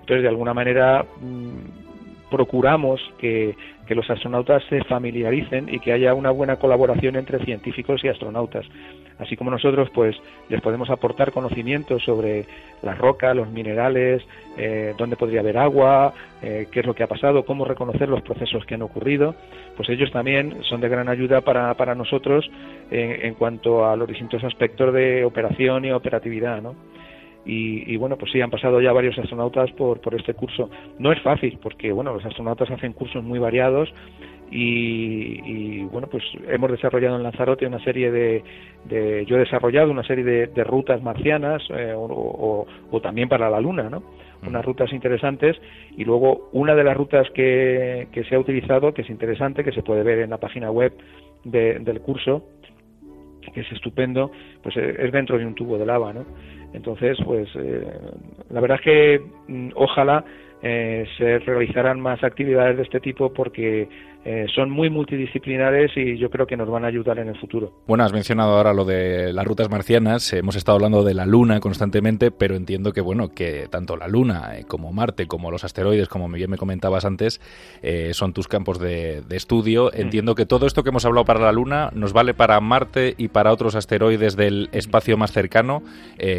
Entonces, 0.00 0.22
de 0.22 0.28
alguna 0.28 0.54
manera 0.54 1.04
mm, 1.20 2.30
procuramos 2.30 3.00
que 3.18 3.54
que 3.86 3.94
los 3.94 4.08
astronautas 4.10 4.62
se 4.68 4.84
familiaricen 4.84 5.68
y 5.72 5.78
que 5.78 5.92
haya 5.92 6.14
una 6.14 6.30
buena 6.30 6.56
colaboración 6.56 7.16
entre 7.16 7.44
científicos 7.44 8.04
y 8.04 8.08
astronautas. 8.08 8.66
Así 9.18 9.36
como 9.36 9.50
nosotros, 9.50 9.88
pues, 9.94 10.14
les 10.50 10.60
podemos 10.60 10.90
aportar 10.90 11.32
conocimientos 11.32 12.04
sobre 12.04 12.44
las 12.82 12.98
rocas, 12.98 13.34
los 13.34 13.48
minerales, 13.48 14.22
eh, 14.58 14.94
dónde 14.98 15.16
podría 15.16 15.40
haber 15.40 15.56
agua, 15.56 16.12
eh, 16.42 16.66
qué 16.70 16.80
es 16.80 16.86
lo 16.86 16.94
que 16.94 17.02
ha 17.02 17.06
pasado, 17.06 17.44
cómo 17.46 17.64
reconocer 17.64 18.08
los 18.08 18.20
procesos 18.22 18.66
que 18.66 18.74
han 18.74 18.82
ocurrido, 18.82 19.34
pues 19.76 19.88
ellos 19.88 20.10
también 20.10 20.62
son 20.64 20.82
de 20.82 20.88
gran 20.88 21.08
ayuda 21.08 21.40
para, 21.40 21.72
para 21.74 21.94
nosotros 21.94 22.50
en, 22.90 23.24
en 23.24 23.34
cuanto 23.34 23.86
a 23.86 23.96
los 23.96 24.08
distintos 24.08 24.44
aspectos 24.44 24.92
de 24.92 25.24
operación 25.24 25.86
y 25.86 25.92
operatividad, 25.92 26.60
¿no? 26.60 26.74
Y, 27.48 27.96
bueno, 27.96 28.16
pues 28.16 28.32
sí, 28.32 28.40
han 28.40 28.50
pasado 28.50 28.80
ya 28.80 28.92
varios 28.92 29.16
astronautas 29.18 29.70
por, 29.72 30.00
por 30.00 30.14
este 30.14 30.34
curso. 30.34 30.68
No 30.98 31.12
es 31.12 31.22
fácil, 31.22 31.58
porque 31.62 31.92
bueno, 31.92 32.12
los 32.12 32.24
astronautas 32.24 32.70
hacen 32.72 32.92
cursos 32.92 33.22
muy 33.22 33.38
variados 33.38 33.88
y, 34.50 35.82
bueno, 35.84 36.06
pues 36.08 36.22
hemos 36.48 36.70
desarrollado 36.70 37.16
en 37.16 37.22
Lanzarote 37.22 37.66
una 37.66 37.82
serie 37.82 38.10
de, 38.10 39.24
yo 39.26 39.36
he 39.36 39.40
desarrollado 39.40 39.90
una 39.90 40.04
serie 40.04 40.24
de, 40.24 40.64
rutas 40.64 41.02
marcianas 41.02 41.62
eh, 41.70 41.94
o, 41.96 42.66
también 43.02 43.28
para 43.28 43.50
la 43.50 43.60
Luna, 43.60 43.90
¿no? 43.90 44.02
Unas 44.46 44.64
rutas 44.64 44.92
interesantes 44.92 45.56
y 45.96 46.04
luego 46.04 46.48
una 46.52 46.74
de 46.74 46.84
las 46.84 46.96
rutas 46.96 47.28
que, 47.30 48.08
que 48.12 48.24
se 48.24 48.36
ha 48.36 48.38
utilizado, 48.38 48.94
que 48.94 49.02
es 49.02 49.10
interesante, 49.10 49.64
que 49.64 49.72
se 49.72 49.82
puede 49.82 50.02
ver 50.02 50.20
en 50.20 50.30
la 50.30 50.38
página 50.38 50.70
web 50.70 50.92
del 51.44 52.00
curso, 52.00 52.44
que 53.52 53.60
es 53.60 53.72
estupendo, 53.72 54.30
pues 54.62 54.76
eh, 54.76 54.96
es 54.98 55.12
dentro 55.12 55.38
de 55.38 55.46
un 55.46 55.54
tubo 55.54 55.78
de 55.78 55.86
lava, 55.86 56.12
¿no? 56.12 56.24
Entonces, 56.76 57.16
pues 57.24 57.48
eh, 57.56 57.86
la 58.50 58.60
verdad 58.60 58.78
es 58.78 58.84
que 58.84 59.20
mm, 59.48 59.70
ojalá 59.74 60.22
eh, 60.62 61.06
se 61.16 61.38
realizarán 61.38 62.00
más 62.00 62.22
actividades 62.22 62.76
de 62.76 62.82
este 62.82 63.00
tipo 63.00 63.32
porque 63.32 63.88
eh, 64.28 64.46
son 64.52 64.70
muy 64.70 64.90
multidisciplinares 64.90 65.92
y 65.96 66.18
yo 66.18 66.30
creo 66.30 66.48
que 66.48 66.56
nos 66.56 66.68
van 66.68 66.84
a 66.84 66.88
ayudar 66.88 67.20
en 67.20 67.28
el 67.28 67.38
futuro. 67.38 67.70
Bueno, 67.86 68.02
has 68.02 68.12
mencionado 68.12 68.56
ahora 68.56 68.74
lo 68.74 68.84
de 68.84 69.32
las 69.32 69.44
rutas 69.44 69.70
marcianas, 69.70 70.32
hemos 70.32 70.56
estado 70.56 70.74
hablando 70.74 71.04
de 71.04 71.14
la 71.14 71.26
Luna 71.26 71.60
constantemente, 71.60 72.32
pero 72.32 72.56
entiendo 72.56 72.92
que 72.92 73.00
bueno, 73.00 73.28
que 73.28 73.68
tanto 73.70 73.96
la 73.96 74.08
Luna 74.08 74.58
eh, 74.58 74.64
como 74.66 74.92
Marte, 74.92 75.28
como 75.28 75.52
los 75.52 75.62
asteroides, 75.62 76.08
como 76.08 76.28
bien 76.28 76.50
me 76.50 76.56
comentabas 76.56 77.04
antes, 77.04 77.40
eh, 77.84 78.14
son 78.14 78.32
tus 78.32 78.48
campos 78.48 78.80
de, 78.80 79.22
estudio. 79.30 79.92
Mm. 79.94 80.00
Entiendo 80.00 80.34
que 80.34 80.44
todo 80.44 80.66
esto 80.66 80.82
que 80.82 80.88
hemos 80.88 81.04
hablado 81.04 81.24
para 81.24 81.38
la 81.38 81.52
Luna 81.52 81.90
nos 81.94 82.12
vale 82.12 82.34
para 82.34 82.58
Marte 82.58 83.14
y 83.16 83.28
para 83.28 83.52
otros 83.52 83.76
asteroides 83.76 84.34
del 84.34 84.70
espacio 84.72 85.16
más 85.16 85.30
cercano, 85.30 85.84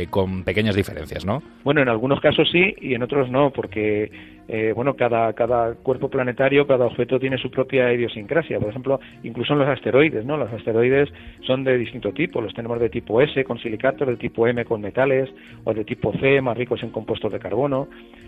con 0.10 0.44
pequeñas 0.44 0.76
diferencias, 0.76 1.26
¿no? 1.26 1.42
Bueno, 1.64 1.82
en 1.82 1.88
algunos 1.88 2.20
casos 2.20 2.50
sí 2.52 2.76
y 2.82 2.96
en 2.96 3.04
otros 3.04 3.30
no, 3.30 3.52
porque 3.52 4.12
eh, 4.48 4.72
bueno, 4.74 4.96
cada, 4.96 5.34
cada 5.34 5.74
cuerpo 5.76 6.10
planetario, 6.10 6.66
cada 6.66 6.86
objeto 6.86 7.20
tiene 7.20 7.38
su 7.38 7.52
propia 7.52 7.92
idiosincrasia. 7.92 8.60
Por 8.60 8.70
ejemplo, 8.70 9.00
incluso 9.24 9.54
en 9.54 9.60
los 9.60 9.68
asteroides, 9.68 10.26
¿no? 10.26 10.38
Los 10.38 10.52
asteroides 10.54 11.10
son 11.46 11.64
de 11.64 11.78
distinto 11.78 12.14
tipo. 12.14 12.42
Los 12.42 12.54
tenemos 12.54 12.80
de 12.80 12.90
tipo 12.90 13.22
S 13.22 13.44
con 13.44 13.60
silicatos, 13.60 14.08
de 14.08 14.16
tipo 14.16 14.48
M 14.48 14.64
con 14.66 14.82
metales, 14.82 15.30
o 15.66 15.74
de 15.74 15.84
tipo 15.84 16.14
C 16.14 16.42
más 16.42 16.58
ricos 16.58 16.82
en 16.84 16.92
compuestos 16.92 17.32
de 17.32 17.40
carbono. 17.40 17.88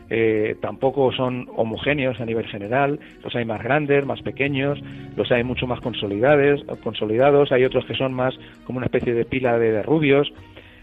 Eh, 0.10 0.55
tampoco 0.60 1.12
son 1.12 1.47
homogéneos 1.55 2.19
a 2.19 2.25
nivel 2.25 2.47
general. 2.47 2.99
Los 3.23 3.36
hay 3.36 3.45
más 3.45 3.63
grandes, 3.63 4.05
más 4.05 4.21
pequeños, 4.21 4.79
los 5.15 5.32
hay 5.32 5.43
mucho 5.43 5.67
más 5.67 5.79
consolidados. 5.79 7.51
Hay 7.51 7.63
otros 7.63 7.86
que 7.86 7.95
son 7.95 8.13
más 8.13 8.38
como 8.65 8.77
una 8.77 8.88
especie 8.88 9.13
de 9.13 9.23
pila 9.25 9.58
de 9.58 9.82
rubios. 9.84 10.32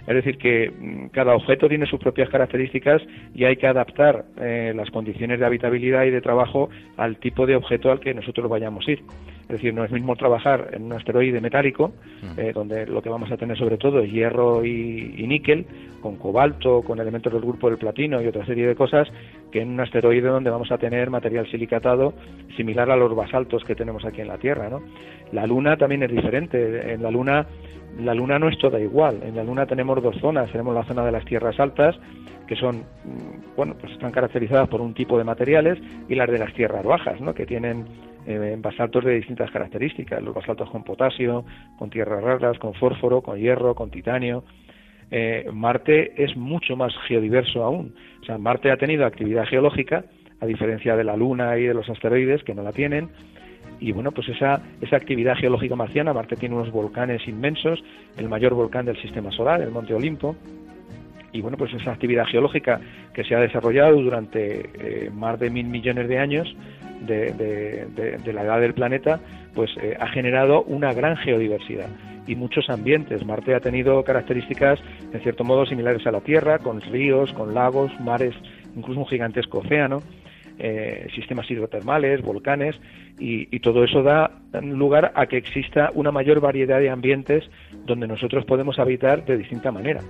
Es 0.07 0.15
decir, 0.15 0.39
que 0.39 0.71
mm, 0.71 1.09
cada 1.09 1.35
objeto 1.35 1.69
tiene 1.69 1.87
sus 1.87 2.01
propias 2.01 2.29
características 2.29 3.03
y 3.35 3.45
hay 3.45 3.57
que 3.57 3.67
adaptar 3.67 4.25
eh, 4.41 4.73
las 4.75 4.91
condiciones 4.91 5.41
de 5.41 5.47
habitabilidad 5.47 6.05
y 6.05 6.11
de 6.11 6.21
trabajo 6.21 6.71
al 6.97 7.17
tipo 7.19 7.47
de 7.47 7.57
objeto 7.57 7.91
al 7.91 8.01
que 8.01 8.15
nosotros 8.15 8.49
vayamos 8.49 8.87
a 8.87 8.93
ir. 8.93 9.03
Es 9.43 9.53
decir, 9.53 9.73
no 9.73 9.85
es 9.85 9.93
mismo 9.93 10.17
trabajar 10.17 10.71
en 10.73 10.85
un 10.85 10.93
asteroide 10.93 11.41
metálico, 11.41 11.93
eh, 12.37 12.51
donde 12.53 12.85
lo 12.85 13.01
que 13.01 13.09
vamos 13.09 13.31
a 13.31 13.37
tener 13.37 13.57
sobre 13.57 13.79
todo 13.79 14.01
es 14.01 14.11
hierro 14.11 14.65
y, 14.65 15.25
níquel, 15.25 15.67
con 16.01 16.17
cobalto, 16.17 16.83
con 16.83 16.99
elementos 16.99 17.33
del 17.33 17.43
grupo 17.43 17.69
del 17.69 17.79
platino 17.79 18.21
y 18.21 18.27
otra 18.27 18.45
serie 18.45 18.67
de 18.67 18.75
cosas, 18.75 19.09
que 19.53 19.61
en 19.61 19.71
un 19.71 19.81
asteroide 19.81 20.27
donde 20.27 20.51
vamos 20.51 20.73
a 20.73 20.79
tener 20.79 21.11
material 21.11 21.49
silicatado 21.49 22.13
similar 22.57 22.91
a 22.91 22.97
los 22.97 23.15
basaltos 23.15 23.63
que 23.63 23.77
tenemos 23.77 24.05
aquí 24.05 24.21
en 24.21 24.29
la 24.29 24.39
Tierra. 24.39 24.69
¿no? 24.69 24.83
La 25.31 25.47
Luna 25.47 25.77
también 25.77 26.03
es 26.03 26.11
diferente. 26.11 26.93
En 26.93 27.05
la 27.05 27.13
Luna 27.13 27.47
la 27.99 28.15
Luna 28.15 28.39
no 28.39 28.49
es 28.49 28.59
toda 28.59 28.81
igual. 28.81 29.23
En 29.23 29.37
la 29.37 29.45
Luna 29.45 29.67
tenemos 29.67 30.03
dos 30.03 30.17
zonas. 30.21 30.51
Tenemos 30.51 30.75
la 30.75 30.85
zona 30.85 31.05
de 31.05 31.13
las 31.13 31.25
tierras 31.25 31.59
altas, 31.59 31.97
que 32.47 32.57
son, 32.57 32.79
mm, 32.79 33.57
bueno, 33.57 33.75
pues 33.81 33.93
están 33.93 34.13
caracterizadas 34.13 34.69
por 34.69 34.81
un 34.81 34.95
tipo 34.95 35.19
de 35.19 35.25
materiales, 35.25 35.79
y 36.09 36.15
las 36.15 36.31
de 36.31 36.39
las 36.39 36.53
tierras 36.55 36.85
bajas, 36.85 37.21
¿no? 37.21 37.35
Que 37.35 37.47
tienen 37.47 37.87
eh, 38.27 38.57
basaltos 38.59 39.05
de 39.05 39.15
distintas 39.15 39.51
características. 39.51 40.23
Los 40.23 40.35
basaltos 40.35 40.71
con 40.71 40.85
potasio, 40.85 41.45
con 41.79 41.91
tierras 41.91 42.23
raras, 42.23 42.59
con 42.59 42.75
fósforo, 42.75 43.23
con 43.23 43.39
hierro, 43.39 43.75
con 43.75 43.91
titanio. 43.91 44.45
Eh, 45.11 45.49
Marte 45.53 46.23
es 46.23 46.37
mucho 46.37 46.77
más 46.77 46.93
geodiverso 47.07 47.63
aún. 47.63 47.95
O 48.21 48.25
sea, 48.25 48.39
Marte 48.39 48.71
ha 48.71 48.77
tenido 48.77 49.07
actividad 49.07 49.47
geológica, 49.47 50.05
a 50.41 50.47
diferencia 50.47 50.97
de 50.97 51.05
la 51.05 51.17
Luna 51.17 51.57
y 51.57 51.63
de 51.63 51.75
los 51.75 51.89
asteroides, 51.89 52.43
que 52.43 52.55
no 52.55 52.63
la 52.63 52.73
tienen 52.73 53.09
y 53.81 53.93
bueno, 53.93 54.11
pues 54.11 54.29
esa, 54.29 54.61
esa 54.81 54.97
actividad 54.97 55.37
geológica 55.37 55.77
marciana, 55.77 56.13
Marte 56.13 56.37
tiene 56.37 56.55
unos 56.55 56.71
volcanes 56.71 57.27
inmensos, 57.29 57.83
el 58.17 58.29
mayor 58.29 58.55
volcán 58.55 58.87
del 58.87 59.01
sistema 59.01 59.31
solar, 59.31 59.61
el 59.61 59.71
Monte 59.71 59.95
Olimpo, 59.95 60.37
y 61.33 61.43
bueno, 61.43 61.59
pues 61.59 61.73
esa 61.75 61.93
actividad 61.93 62.25
geológica 62.25 62.81
que 63.13 63.23
se 63.23 63.35
ha 63.35 63.41
desarrollado 63.41 64.01
durante 64.01 64.71
eh, 64.75 65.11
más 65.13 65.39
de 65.39 65.51
mil 65.51 65.67
millones 65.67 66.09
de 66.09 66.19
años 66.19 66.57
de, 67.03 68.33
la 68.33 68.43
edad 68.43 68.61
del 68.61 68.73
planeta, 68.73 69.21
pues 69.55 69.71
eh, 69.83 69.97
ha 70.01 70.09
generado 70.09 70.63
una 70.63 70.95
gran 70.95 71.17
geodiversidad 71.19 71.89
y 72.27 72.35
muchos 72.35 72.71
ambientes. 72.71 73.25
Marte 73.25 73.55
ha 73.55 73.61
tenido 73.61 74.03
características, 74.03 74.81
en 75.13 75.21
cierto 75.21 75.45
modo, 75.45 75.67
similares 75.67 76.07
a 76.07 76.11
la 76.11 76.21
Tierra, 76.21 76.59
con 76.59 76.81
ríos, 76.81 77.33
con 77.35 77.55
lagos, 77.55 77.93
mares, 78.01 78.35
incluso 78.75 79.01
un 79.01 79.07
gigantesco 79.07 79.59
océano. 79.59 80.03
Eh, 80.59 81.09
sistemas 81.15 81.51
hidrotermales, 81.51 82.23
volcanes, 82.23 82.77
y, 83.19 83.61
todo 83.61 83.85
eso 83.85 84.03
da 84.03 84.31
lugar 84.63 85.13
a 85.15 85.27
que 85.27 85.37
exista 85.37 85.91
una 85.95 86.13
mayor 86.13 86.41
variedad 86.41 86.79
de 86.81 86.89
ambientes 86.89 87.51
donde 87.85 88.07
nosotros 88.07 88.45
podemos 88.45 88.79
habitar 88.79 89.25
de 89.25 89.37
distinta 89.37 89.71
manera. 89.71 90.01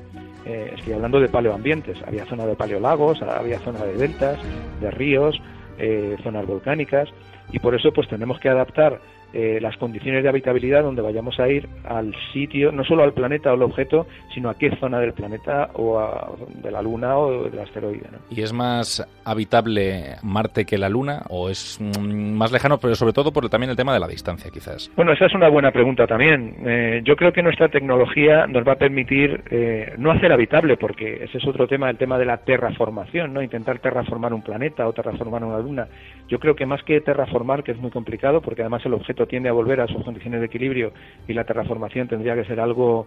Eh, 0.45 0.73
estoy 0.77 0.93
hablando 0.93 1.19
de 1.21 1.29
paleoambientes, 1.29 2.01
había 2.07 2.27
zona 2.27 2.47
de 2.47 2.55
paleolagos, 2.55 3.23
había 3.23 3.59
zona 3.61 3.85
de 3.85 3.95
deltas, 3.95 4.39
de 4.81 4.91
ríos, 4.91 5.41
eh, 5.79 6.17
zonas 6.23 6.47
volcánicas, 6.47 7.09
y 7.51 7.59
por 7.59 7.75
eso 7.75 7.93
pues 7.93 8.09
tenemos 8.09 8.39
que 8.39 8.49
adaptar 8.49 9.01
eh, 9.39 9.61
las 9.61 9.77
condiciones 9.77 10.23
de 10.23 10.31
habitabilidad 10.31 10.83
donde 10.83 11.03
vayamos 11.03 11.39
a 11.39 11.47
ir 11.47 11.69
al 11.85 12.15
sitio, 12.33 12.73
no 12.73 12.85
solo 12.85 13.03
al 13.03 13.13
planeta 13.13 13.51
o 13.51 13.53
al 13.53 13.63
objeto, 13.63 14.07
sino 14.33 14.49
a 14.49 14.55
qué 14.55 14.75
zona 14.77 14.99
del 14.99 15.13
planeta 15.13 15.69
o 15.75 16.39
de 16.63 16.71
la 16.71 16.81
Luna 16.81 17.19
o 17.19 17.45
del 17.45 17.59
asteroide. 17.59 18.07
¿Y 18.31 18.41
es 18.41 18.55
más 18.55 19.07
habitable 19.27 20.17
Marte 20.23 20.65
que 20.65 20.79
la 20.79 20.89
Luna 20.89 21.25
o 21.29 21.51
es 21.51 21.79
mm, 21.79 22.33
más 22.33 22.51
lejano, 22.51 22.79
pero 22.79 22.95
sobre 22.95 23.13
todo 23.13 23.31
por 23.31 23.47
también 23.51 23.69
el 23.69 23.77
tema 23.77 23.93
de 23.93 24.01
la 24.01 24.09
distancia, 24.09 24.51
quizás? 24.51 24.91
Bueno, 24.97 25.13
esa 25.13 25.27
es 25.27 25.35
una 25.35 25.51
buena 25.51 25.71
pregunta 25.71 26.07
también. 26.07 26.57
Eh, 26.65 27.03
yo 27.05 27.15
creo 27.15 27.31
que 27.31 27.43
nuestra 27.43 27.69
tecnología 27.69 28.47
nos 28.47 28.67
va 28.67 28.73
a 28.73 28.77
permitir 28.77 29.43
eh, 29.51 29.93
no 29.99 30.13
hacer 30.13 30.33
habitable, 30.33 30.79
porque 30.79 31.25
ese 31.25 31.37
es 31.37 31.47
otro 31.47 31.69
tema, 31.69 31.91
el 31.91 31.99
tema 31.99 32.19
de 32.19 32.25
la 32.25 32.39
terraformación, 32.39 33.35
¿no? 33.35 33.43
Intentar 33.43 33.81
terraformar 33.81 34.33
un 34.33 34.41
planeta 34.41 34.89
o 34.89 34.95
terraformar 34.95 35.45
una 35.45 35.59
Luna. 35.59 35.89
Yo 36.29 36.39
creo 36.39 36.57
que 36.57 36.65
más 36.65 36.83
que 36.85 37.03
terraformar, 37.03 37.63
que 37.63 37.73
es 37.73 37.79
muy 37.79 37.91
complicado, 37.91 38.41
porque 38.41 38.63
además 38.63 38.85
el 38.87 38.95
objeto 38.95 39.26
tiende 39.27 39.49
a 39.49 39.53
volver 39.53 39.81
a 39.81 39.87
sus 39.87 40.03
condiciones 40.05 40.41
de 40.41 40.47
equilibrio 40.47 40.93
y 41.29 41.33
la 41.33 41.45
terraformación 41.45 42.09
tendría 42.09 42.35
que 42.35 42.45
ser 42.45 42.61
algo 42.61 43.07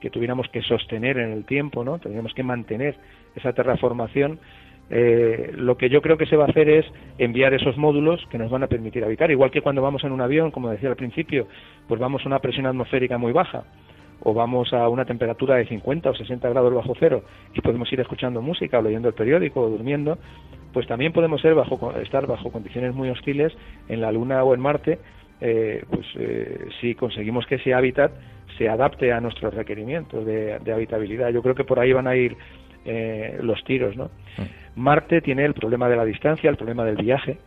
que 0.00 0.10
tuviéramos 0.10 0.48
que 0.48 0.62
sostener 0.62 1.18
en 1.18 1.32
el 1.32 1.44
tiempo, 1.44 1.84
¿no? 1.84 1.98
Tendríamos 1.98 2.34
que 2.34 2.42
mantener 2.42 2.96
esa 3.34 3.52
terraformación. 3.52 4.38
Eh, 4.88 5.52
lo 5.56 5.76
que 5.76 5.88
yo 5.88 6.00
creo 6.00 6.16
que 6.16 6.26
se 6.26 6.36
va 6.36 6.44
a 6.44 6.48
hacer 6.48 6.68
es 6.68 6.86
enviar 7.18 7.54
esos 7.54 7.76
módulos 7.76 8.24
que 8.30 8.38
nos 8.38 8.50
van 8.50 8.62
a 8.62 8.68
permitir 8.68 9.04
habitar, 9.04 9.30
igual 9.30 9.50
que 9.50 9.60
cuando 9.60 9.82
vamos 9.82 10.04
en 10.04 10.12
un 10.12 10.20
avión, 10.20 10.50
como 10.50 10.70
decía 10.70 10.88
al 10.88 10.96
principio, 10.96 11.48
pues 11.88 12.00
vamos 12.00 12.24
a 12.24 12.28
una 12.28 12.38
presión 12.38 12.66
atmosférica 12.66 13.18
muy 13.18 13.32
baja 13.32 13.64
o 14.22 14.32
vamos 14.32 14.72
a 14.72 14.88
una 14.88 15.04
temperatura 15.04 15.56
de 15.56 15.66
50 15.66 16.10
o 16.10 16.14
60 16.14 16.48
grados 16.48 16.72
bajo 16.72 16.94
cero 16.98 17.22
y 17.54 17.60
podemos 17.60 17.92
ir 17.92 18.00
escuchando 18.00 18.40
música 18.40 18.78
o 18.78 18.82
leyendo 18.82 19.08
el 19.08 19.14
periódico 19.14 19.60
o 19.60 19.68
durmiendo, 19.68 20.18
pues 20.72 20.86
también 20.86 21.12
podemos 21.12 21.44
estar 21.44 22.26
bajo 22.26 22.50
condiciones 22.50 22.94
muy 22.94 23.10
hostiles 23.10 23.52
en 23.88 24.00
la 24.00 24.12
Luna 24.12 24.42
o 24.44 24.54
en 24.54 24.60
Marte 24.60 24.98
eh, 25.40 25.84
pues 25.90 26.06
eh, 26.16 26.68
si 26.80 26.94
conseguimos 26.94 27.46
que 27.46 27.56
ese 27.56 27.74
hábitat 27.74 28.12
se 28.56 28.68
adapte 28.68 29.12
a 29.12 29.20
nuestros 29.20 29.52
requerimientos 29.54 30.24
de, 30.24 30.58
habitabilidad. 30.72 31.30
Yo 31.30 31.42
creo 31.42 31.54
que 31.54 31.64
por 31.64 31.78
ahí 31.78 31.92
van 31.92 32.06
a 32.06 32.16
ir 32.16 32.36
eh, 32.84 33.38
los 33.42 33.62
tiros, 33.64 33.96
¿no? 33.96 34.06
Mm. 34.38 34.80
Marte 34.80 35.20
tiene 35.20 35.44
el 35.44 35.54
problema 35.54 35.88
de 35.88 35.96
la 35.96 36.04
distancia, 36.04 36.48
el 36.48 36.56
problema 36.56 36.84
del 36.84 36.96
viaje. 36.96 37.38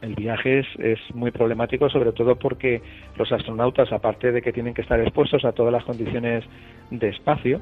El 0.00 0.14
viaje 0.14 0.60
es, 0.60 0.66
es 0.78 0.98
muy 1.14 1.30
problemático, 1.30 1.88
sobre 1.88 2.12
todo 2.12 2.36
porque 2.36 2.82
los 3.16 3.30
astronautas, 3.32 3.92
aparte 3.92 4.32
de 4.32 4.42
que 4.42 4.52
tienen 4.52 4.74
que 4.74 4.82
estar 4.82 5.00
expuestos 5.00 5.44
a 5.44 5.52
todas 5.52 5.72
las 5.72 5.84
condiciones 5.84 6.44
de 6.90 7.08
espacio, 7.08 7.60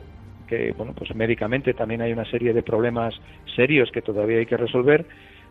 que 0.49 0.73
bueno, 0.73 0.93
pues 0.93 1.15
médicamente 1.15 1.73
también 1.73 2.03
hay 2.03 2.13
una 2.13 2.25
serie 2.25 2.53
de 2.53 2.63
problemas 2.63 3.15
serios 3.55 3.91
que 3.91 4.03
todavía 4.03 4.39
hay 4.39 4.47
que 4.47 4.57
resolver, 4.57 5.07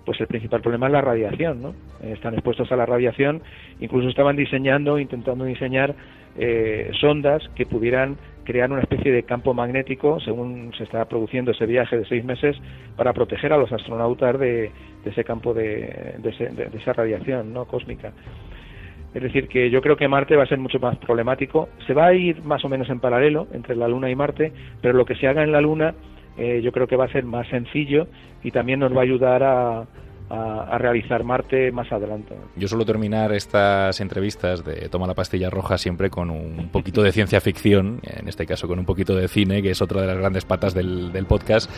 pues 0.06 0.20
el 0.20 0.28
principal 0.28 0.62
problema 0.62 0.88
es 0.88 0.94
la 0.94 1.02
radiación, 1.02 1.62
¿no? 1.62 1.70
Eh, 2.02 2.14
están 2.14 2.34
expuestos 2.34 2.72
a 2.72 2.76
la 2.76 2.86
radiación, 2.86 3.42
incluso 3.80 4.10
estaban 4.10 4.36
diseñando, 4.36 5.00
intentando 5.00 5.46
diseñar 5.46 5.96
eh, 6.38 6.92
sondas 7.00 7.44
que 7.56 7.66
pudieran 7.66 8.18
crear 8.44 8.72
una 8.72 8.82
especie 8.82 9.12
de 9.12 9.24
campo 9.24 9.54
magnético, 9.54 10.20
según 10.20 10.74
se 10.78 10.84
está 10.84 11.06
produciendo 11.06 11.52
ese 11.52 11.66
viaje 11.66 11.98
de 11.98 12.06
seis 12.06 12.24
meses, 12.24 12.58
para 12.96 13.14
proteger 13.14 13.54
a 13.54 13.58
los 13.58 13.72
astronautas 13.72 14.40
de, 14.40 14.72
ese 15.06 15.24
campo 15.24 15.54
de, 15.54 16.16
de, 16.18 16.70
esa 16.78 16.94
radiación 16.94 17.54
¿no? 17.54 17.66
cósmica. 17.66 18.12
Es 19.14 19.22
decir, 19.22 19.50
que 19.50 19.70
yo 19.70 19.82
creo 19.82 19.98
que 19.98 20.08
Marte 20.08 20.38
va 20.38 20.44
a 20.44 20.48
ser 20.48 20.58
mucho 20.58 20.80
más 20.80 20.98
problemático. 20.98 21.68
Se 21.86 21.94
va 21.94 22.08
a 22.08 22.14
ir 22.14 22.42
más 22.44 22.64
o 22.64 22.70
menos 22.70 22.90
en 22.90 23.02
paralelo 23.02 23.48
entre 23.52 23.76
la 23.76 23.90
Luna 23.90 24.10
y 24.10 24.16
Marte, 24.16 24.54
pero 24.82 24.94
lo 24.98 25.06
que 25.06 25.16
se 25.16 25.28
haga 25.28 25.44
en 25.44 25.52
la 25.52 25.60
Luna 25.60 25.94
eh, 26.38 26.62
yo 26.63 26.72
creo 26.72 26.88
que 26.88 26.96
va 26.96 27.06
a 27.06 27.12
ser 27.12 27.26
más 27.26 27.48
sencillo 27.50 28.08
y 28.44 28.52
también 28.52 28.80
nos 28.80 28.94
va 28.94 29.00
a 29.00 29.04
ayudar 29.04 29.44
a, 29.44 29.86
realizar 30.78 31.26
Marte 31.26 31.74
más 31.74 31.91
adelante. 31.91 32.34
Yo 32.56 32.70
suelo 32.70 32.86
terminar 32.86 33.34
estas 33.34 34.00
entrevistas 34.00 34.63
de 34.63 34.88
Toma 34.88 35.06
la 35.06 35.13
pastilla 35.13 35.50
roja 35.50 35.78
siempre 35.78 36.10
con 36.10 36.30
un 36.30 36.70
poquito 36.70 37.04
de 37.04 37.12
ciencia 37.12 37.41
ficción, 37.41 38.00
en 38.04 38.30
este 38.30 38.46
caso 38.46 38.65
con 38.65 38.80
un 38.80 38.86
poquito 38.86 39.13
de 39.13 39.28
cine, 39.28 39.62
que 39.62 39.72
es 39.72 39.82
otra 39.82 40.00
de 40.00 40.08
las 40.08 40.17
grandes 40.17 40.46
patas 40.46 40.74
del, 40.74 41.12
del 41.12 41.26
podcast. 41.26 41.70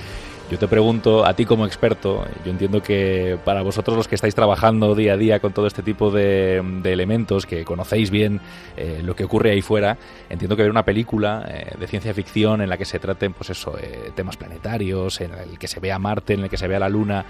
Yo 0.54 0.60
te 0.60 0.68
pregunto, 0.68 1.26
a 1.26 1.34
ti 1.34 1.46
como 1.46 1.66
experto, 1.66 2.28
yo 2.46 2.52
entiendo 2.52 2.84
que 2.84 3.40
para 3.44 3.64
vosotros 3.64 3.98
los 3.98 4.08
que 4.08 4.14
estáis 4.14 4.36
trabajando 4.36 4.94
día 4.94 5.14
a 5.14 5.18
día 5.18 5.40
con 5.40 5.52
todo 5.52 5.66
este 5.66 5.82
tipo 5.82 6.12
de, 6.12 6.58
elementos, 6.84 7.48
que 7.48 7.66
conocéis 7.66 8.12
bien 8.12 8.40
eh, 8.78 9.02
lo 9.04 9.16
que 9.16 9.24
ocurre 9.24 9.50
ahí 9.50 9.64
fuera, 9.64 9.98
entiendo 10.30 10.56
que 10.56 10.62
ver 10.62 10.70
una 10.70 10.86
película 10.86 11.44
eh, 11.48 11.76
de 11.80 11.88
ciencia 11.88 12.14
ficción 12.14 12.62
en 12.62 12.70
la 12.70 12.78
que 12.78 12.86
se 12.86 13.00
traten, 13.00 13.34
pues 13.34 13.50
eh, 13.50 14.12
temas 14.16 14.38
planetarios, 14.38 15.22
en 15.22 15.32
el 15.34 15.58
que 15.58 15.68
se 15.68 15.80
vea 15.80 15.98
Marte, 15.98 16.36
en 16.36 16.42
el 16.42 16.50
que 16.52 16.58
se 16.58 16.68
vea 16.68 16.78
la 16.78 16.88
Luna, 16.88 17.26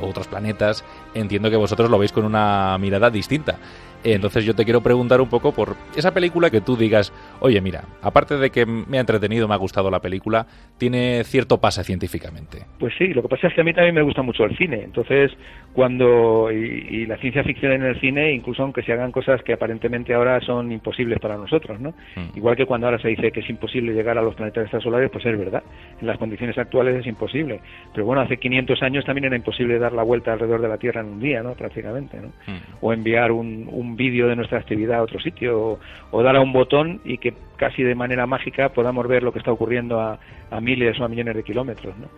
otros 0.00 0.26
planetas, 0.26 0.82
entiendo 1.12 1.50
que 1.50 1.56
vosotros 1.56 1.90
lo 1.90 1.98
veis 1.98 2.12
con 2.12 2.24
una 2.24 2.78
mirada 2.78 3.10
distinta. 3.10 3.58
Entonces 4.04 4.44
yo 4.44 4.54
te 4.54 4.64
quiero 4.64 4.80
preguntar 4.80 5.20
un 5.20 5.28
poco 5.28 5.52
por 5.52 5.76
esa 5.96 6.12
película 6.12 6.50
que 6.50 6.60
tú 6.60 6.76
digas, 6.76 7.12
oye, 7.40 7.60
mira, 7.60 7.84
aparte 8.02 8.36
de 8.36 8.50
que 8.50 8.66
me 8.66 8.98
ha 8.98 9.00
entretenido, 9.00 9.46
me 9.46 9.54
ha 9.54 9.58
gustado 9.58 9.90
la 9.90 10.00
película, 10.00 10.46
tiene 10.78 11.22
cierto 11.24 11.60
pase 11.60 11.84
científicamente. 11.84 12.64
Pues 12.78 12.94
sí, 12.96 13.08
lo 13.08 13.22
que 13.22 13.28
pasa 13.28 13.48
es 13.48 13.54
que 13.54 13.60
a 13.60 13.64
mí 13.64 13.74
también 13.74 13.94
me 13.94 14.02
gusta 14.02 14.22
mucho 14.22 14.44
el 14.44 14.56
cine. 14.56 14.82
Entonces, 14.82 15.30
cuando. 15.72 16.50
Y, 16.50 17.06
la 17.06 17.16
ciencia 17.18 17.42
ficción 17.42 17.72
en 17.72 17.82
el 17.82 18.00
cine, 18.00 18.32
incluso 18.32 18.62
aunque 18.62 18.82
se 18.82 18.92
hagan 18.92 19.10
cosas 19.10 19.42
que 19.42 19.52
aparentemente 19.52 20.14
ahora 20.14 20.40
son 20.40 20.70
imposibles 20.70 21.18
para 21.18 21.36
nosotros, 21.36 21.80
¿no? 21.80 21.90
Mm. 21.90 22.36
Igual 22.36 22.56
que 22.56 22.66
cuando 22.66 22.86
ahora 22.86 23.00
se 23.00 23.08
dice 23.08 23.32
que 23.32 23.40
es 23.40 23.50
imposible 23.50 23.92
llegar 23.92 24.16
a 24.18 24.22
los 24.22 24.34
planetas 24.34 24.64
extrasolares, 24.64 25.10
pues 25.10 25.24
es 25.26 25.38
verdad. 25.38 25.62
En 26.00 26.06
las 26.06 26.18
condiciones 26.18 26.56
actuales 26.58 27.00
es 27.00 27.06
imposible. 27.06 27.60
Pero 27.92 28.06
bueno, 28.06 28.22
hace 28.22 28.36
500 28.36 28.82
años 28.82 29.04
también 29.04 29.26
era 29.26 29.36
imposible 29.36 29.78
dar 29.78 29.92
la 29.92 30.02
vuelta 30.02 30.32
alrededor 30.32 30.60
de 30.60 30.68
la 30.68 30.78
Tierra 30.78 31.00
en 31.00 31.08
un 31.08 31.20
día, 31.20 31.42
¿no? 31.42 31.54
Prácticamente, 31.54 32.18
¿no? 32.20 32.28
Mm. 32.28 32.60
O 32.80 32.92
enviar 32.92 33.32
un, 33.32 33.68
un 33.70 33.89
vídeo 33.96 34.28
de 34.28 34.36
nuestra 34.36 34.58
actividad 34.58 34.98
a 34.98 35.02
otro 35.02 35.20
sitio, 35.20 35.78
o, 36.10 36.22
dar 36.22 36.36
a 36.36 36.40
un 36.40 36.52
botón 36.52 37.00
y 37.04 37.18
que 37.18 37.34
casi 37.56 37.82
de 37.82 37.94
manera 37.94 38.26
mágica 38.26 38.70
podamos 38.70 39.06
ver 39.06 39.22
lo 39.22 39.32
que 39.32 39.38
está 39.38 39.52
ocurriendo 39.52 40.00
a, 40.00 40.18
a 40.50 40.60
miles 40.60 40.98
o 41.00 41.04
a 41.04 41.08
millones 41.08 41.36
de 41.36 41.42
kilómetros, 41.42 41.96
¿no? 41.98 42.08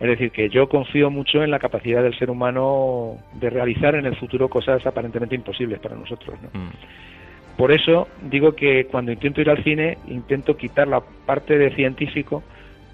Es 0.00 0.08
decir, 0.08 0.30
que 0.30 0.48
yo 0.48 0.68
confío 0.68 1.10
mucho 1.10 1.42
en 1.42 1.50
la 1.50 1.58
capacidad 1.58 2.02
del 2.02 2.16
ser 2.16 2.30
humano 2.30 3.16
de 3.34 3.50
realizar 3.50 3.96
en 3.96 4.06
el 4.06 4.14
futuro 4.14 4.48
cosas 4.48 4.86
aparentemente 4.86 5.34
imposibles 5.34 5.80
para 5.80 5.96
nosotros. 5.96 6.38
Mm. 6.52 7.56
Por 7.56 7.72
eso 7.72 8.06
digo 8.22 8.54
que 8.54 8.86
cuando 8.86 9.10
intento 9.10 9.40
ir 9.40 9.50
al 9.50 9.64
cine, 9.64 9.98
intento 10.06 10.56
quitar 10.56 10.86
la 10.86 11.00
parte 11.00 11.58
de 11.58 11.74
científico 11.74 12.44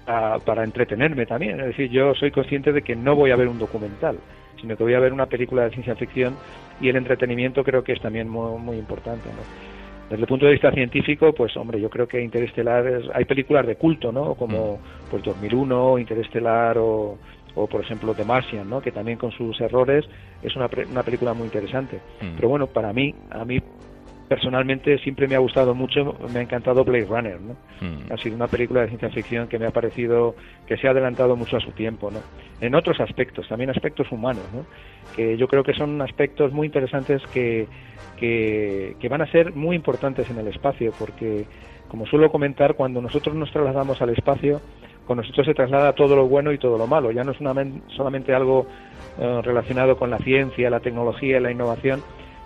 para 0.05 0.63
entretenerme 0.63 1.27
también. 1.27 1.59
Es 1.59 1.67
decir, 1.67 1.89
yo 1.91 2.15
soy 2.15 2.31
consciente 2.31 2.71
de 2.71 2.81
que 2.81 2.95
no 2.95 3.15
voy 3.15 3.29
a 3.29 3.35
ver 3.35 3.47
un 3.47 3.59
documental, 3.59 4.17
sino 4.59 4.75
que 4.75 4.83
voy 4.83 4.93
a 4.93 4.99
ver 4.99 5.13
una 5.13 5.25
película 5.25 5.63
de 5.63 5.71
ciencia 5.71 5.95
ficción 5.95 6.35
y 6.81 6.89
el 6.89 6.95
entretenimiento 6.95 7.63
creo 7.63 7.83
que 7.83 7.93
es 7.93 8.01
también 8.01 8.29
muy, 8.29 8.59
muy 8.59 8.77
importante. 8.77 9.29
¿no? 9.29 9.75
Desde 10.09 10.21
el 10.21 10.27
punto 10.27 10.45
de 10.45 10.51
vista 10.51 10.71
científico, 10.71 11.33
pues 11.33 11.55
hombre, 11.57 11.81
yo 11.81 11.89
creo 11.89 12.07
que 12.07 12.21
Interestelar 12.21 13.01
hay 13.13 13.25
películas 13.25 13.65
de 13.65 13.75
culto, 13.75 14.11
¿no? 14.11 14.35
Como 14.35 14.77
mm. 14.77 15.09
pues 15.09 15.23
2001, 15.23 15.97
Interestelar 15.97 16.77
o, 16.77 17.17
o 17.55 17.67
por 17.67 17.81
ejemplo 17.81 18.13
The 18.13 18.23
Martian, 18.23 18.69
¿no? 18.69 18.81
Que 18.81 18.91
también 18.91 19.17
con 19.17 19.31
sus 19.31 19.59
errores 19.61 20.05
es 20.43 20.55
una, 20.55 20.69
una 20.91 21.01
película 21.01 21.33
muy 21.33 21.45
interesante. 21.45 21.97
Mm. 22.21 22.35
Pero 22.35 22.49
bueno, 22.49 22.67
para 22.67 22.93
mí, 22.93 23.15
a 23.31 23.43
mí 23.45 23.59
personalmente 24.27 24.97
siempre 24.99 25.27
me 25.27 25.35
ha 25.35 25.39
gustado 25.39 25.75
mucho, 25.75 26.17
me 26.33 26.39
ha 26.39 26.41
encantado 26.41 26.83
Blade 26.83 27.05
Runner, 27.05 27.39
¿no? 27.39 27.53
Mm. 27.81 28.11
Ha 28.11 28.17
sido 28.17 28.35
una 28.35 28.47
película 28.47 28.81
de 28.81 28.87
ciencia 28.87 29.09
ficción 29.09 29.47
que 29.47 29.59
me 29.59 29.67
ha 29.67 29.71
parecido 29.71 30.35
que 30.65 30.77
se 30.77 30.87
ha 30.87 30.91
adelantado 30.91 31.35
mucho 31.35 31.57
a 31.57 31.59
su 31.59 31.71
tiempo, 31.71 32.09
¿no? 32.09 32.19
En 32.59 32.73
otros 32.73 32.99
aspectos, 32.99 33.47
también 33.47 33.69
aspectos 33.69 34.11
humanos, 34.11 34.43
¿no? 34.53 34.65
Que 35.15 35.37
yo 35.37 35.47
creo 35.47 35.63
que 35.63 35.73
son 35.73 36.01
aspectos 36.01 36.51
muy 36.51 36.67
interesantes 36.67 37.21
que, 37.33 37.67
que, 38.17 39.07
van 39.09 39.21
a 39.21 39.31
ser 39.31 39.53
muy 39.53 39.75
importantes 39.75 40.29
en 40.29 40.39
el 40.39 40.47
espacio, 40.47 40.91
porque, 40.97 41.45
como 41.87 42.07
suelo 42.07 42.31
comentar, 42.31 42.73
cuando 42.73 43.01
nosotros 43.01 43.35
nos 43.35 43.51
trasladamos 43.51 44.01
al 44.01 44.09
espacio, 44.09 44.61
con 45.05 45.17
nosotros 45.17 45.45
se 45.45 45.53
traslada 45.53 45.93
todo 45.93 46.15
lo 46.15 46.27
bueno 46.27 46.51
y 46.51 46.57
todo 46.57 46.79
lo 46.79 46.87
malo. 46.87 47.11
Ya 47.11 47.23
no 47.23 47.31
es 47.31 47.37
solamente 47.95 48.33
algo 48.33 48.65
eh, 49.19 49.41
relacionado 49.43 49.97
con 49.97 50.09
la 50.09 50.17
ciencia, 50.17 50.69
la 50.71 50.79
tecnología 50.79 51.39
la 51.39 51.51
innovación, 51.51 52.01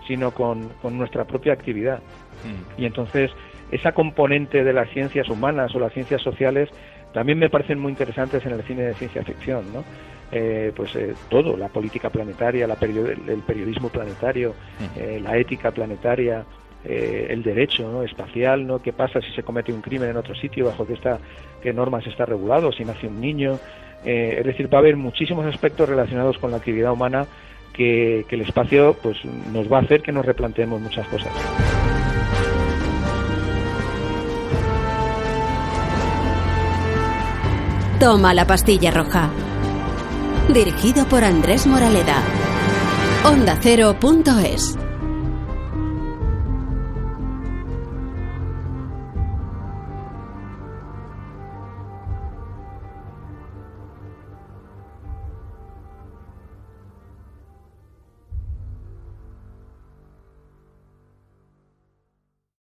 sino 0.10 0.32
con, 0.32 0.72
nuestra 0.98 1.24
propia 1.24 1.54
actividad. 1.54 2.00
Mm. 2.44 2.82
Y 2.82 2.86
entonces, 2.88 3.30
esa 3.70 3.92
componente 3.92 4.64
de 4.64 4.74
las 4.74 4.90
ciencias 4.90 5.30
humanas 5.30 5.74
o 5.76 5.80
las 5.80 5.94
ciencias 5.94 6.24
sociales 6.24 6.68
también 7.14 7.38
me 7.38 7.48
parecen 7.48 7.80
muy 7.80 7.92
interesantes 7.92 8.44
en 8.44 8.54
el 8.54 8.64
cine 8.64 8.84
de 8.84 8.96
ciencia 8.96 9.24
ficción, 9.24 9.72
¿no? 9.72 9.84
Eh, 10.32 10.72
pues 10.76 10.96
eh, 10.96 11.14
todo, 11.30 11.56
la 11.58 11.70
política 11.70 12.10
planetaria, 12.10 12.66
la 12.66 12.78
el 12.82 13.44
periodismo 13.46 13.90
planetario, 13.90 14.56
mm. 14.80 15.00
eh, 15.00 15.20
la 15.22 15.38
ética 15.38 15.72
planetaria, 15.72 16.44
el 16.84 17.44
derecho 17.44 17.92
¿no? 17.92 18.04
espacial, 18.04 18.66
¿no? 18.66 18.82
¿Qué 18.82 18.94
pasa 18.94 19.20
si 19.20 19.32
se 19.34 19.44
comete 19.44 19.74
un 19.74 19.82
crimen 19.82 20.12
en 20.12 20.18
otro 20.18 20.34
sitio, 20.34 20.66
bajo 20.66 20.88
qué, 20.88 20.94
está, 20.94 21.20
qué 21.62 21.74
normas 21.74 22.08
está 22.08 22.26
regulado, 22.26 22.72
si 22.72 22.86
nace 22.86 23.06
un 23.06 23.22
niño? 23.22 23.60
es 24.06 24.46
decir, 24.46 24.74
va 24.74 24.78
a 24.78 24.80
haber 24.80 24.96
muchísimos 24.96 25.46
aspectos 25.46 25.90
relacionados 25.90 26.38
con 26.38 26.52
la 26.52 26.58
actividad 26.58 26.94
humana 26.94 27.28
que, 27.80 28.26
el 28.30 28.42
espacio 28.42 28.98
pues, 29.02 29.18
nos 29.54 29.72
va 29.72 29.78
a 29.78 29.82
hacer 29.82 30.02
que 30.02 30.12
nos 30.12 30.26
replanteemos 30.26 30.82
muchas 30.82 31.08
cosas. 31.08 31.32
Toma 38.00 38.34
la 38.34 38.46
pastilla 38.46 38.92
roja. 38.92 39.30
Dirigido 40.54 41.06
por 41.06 41.24
Andrés 41.24 41.68
Moraleda. 41.68 42.22
Onda 43.24 43.58
Cero.es 43.62 44.78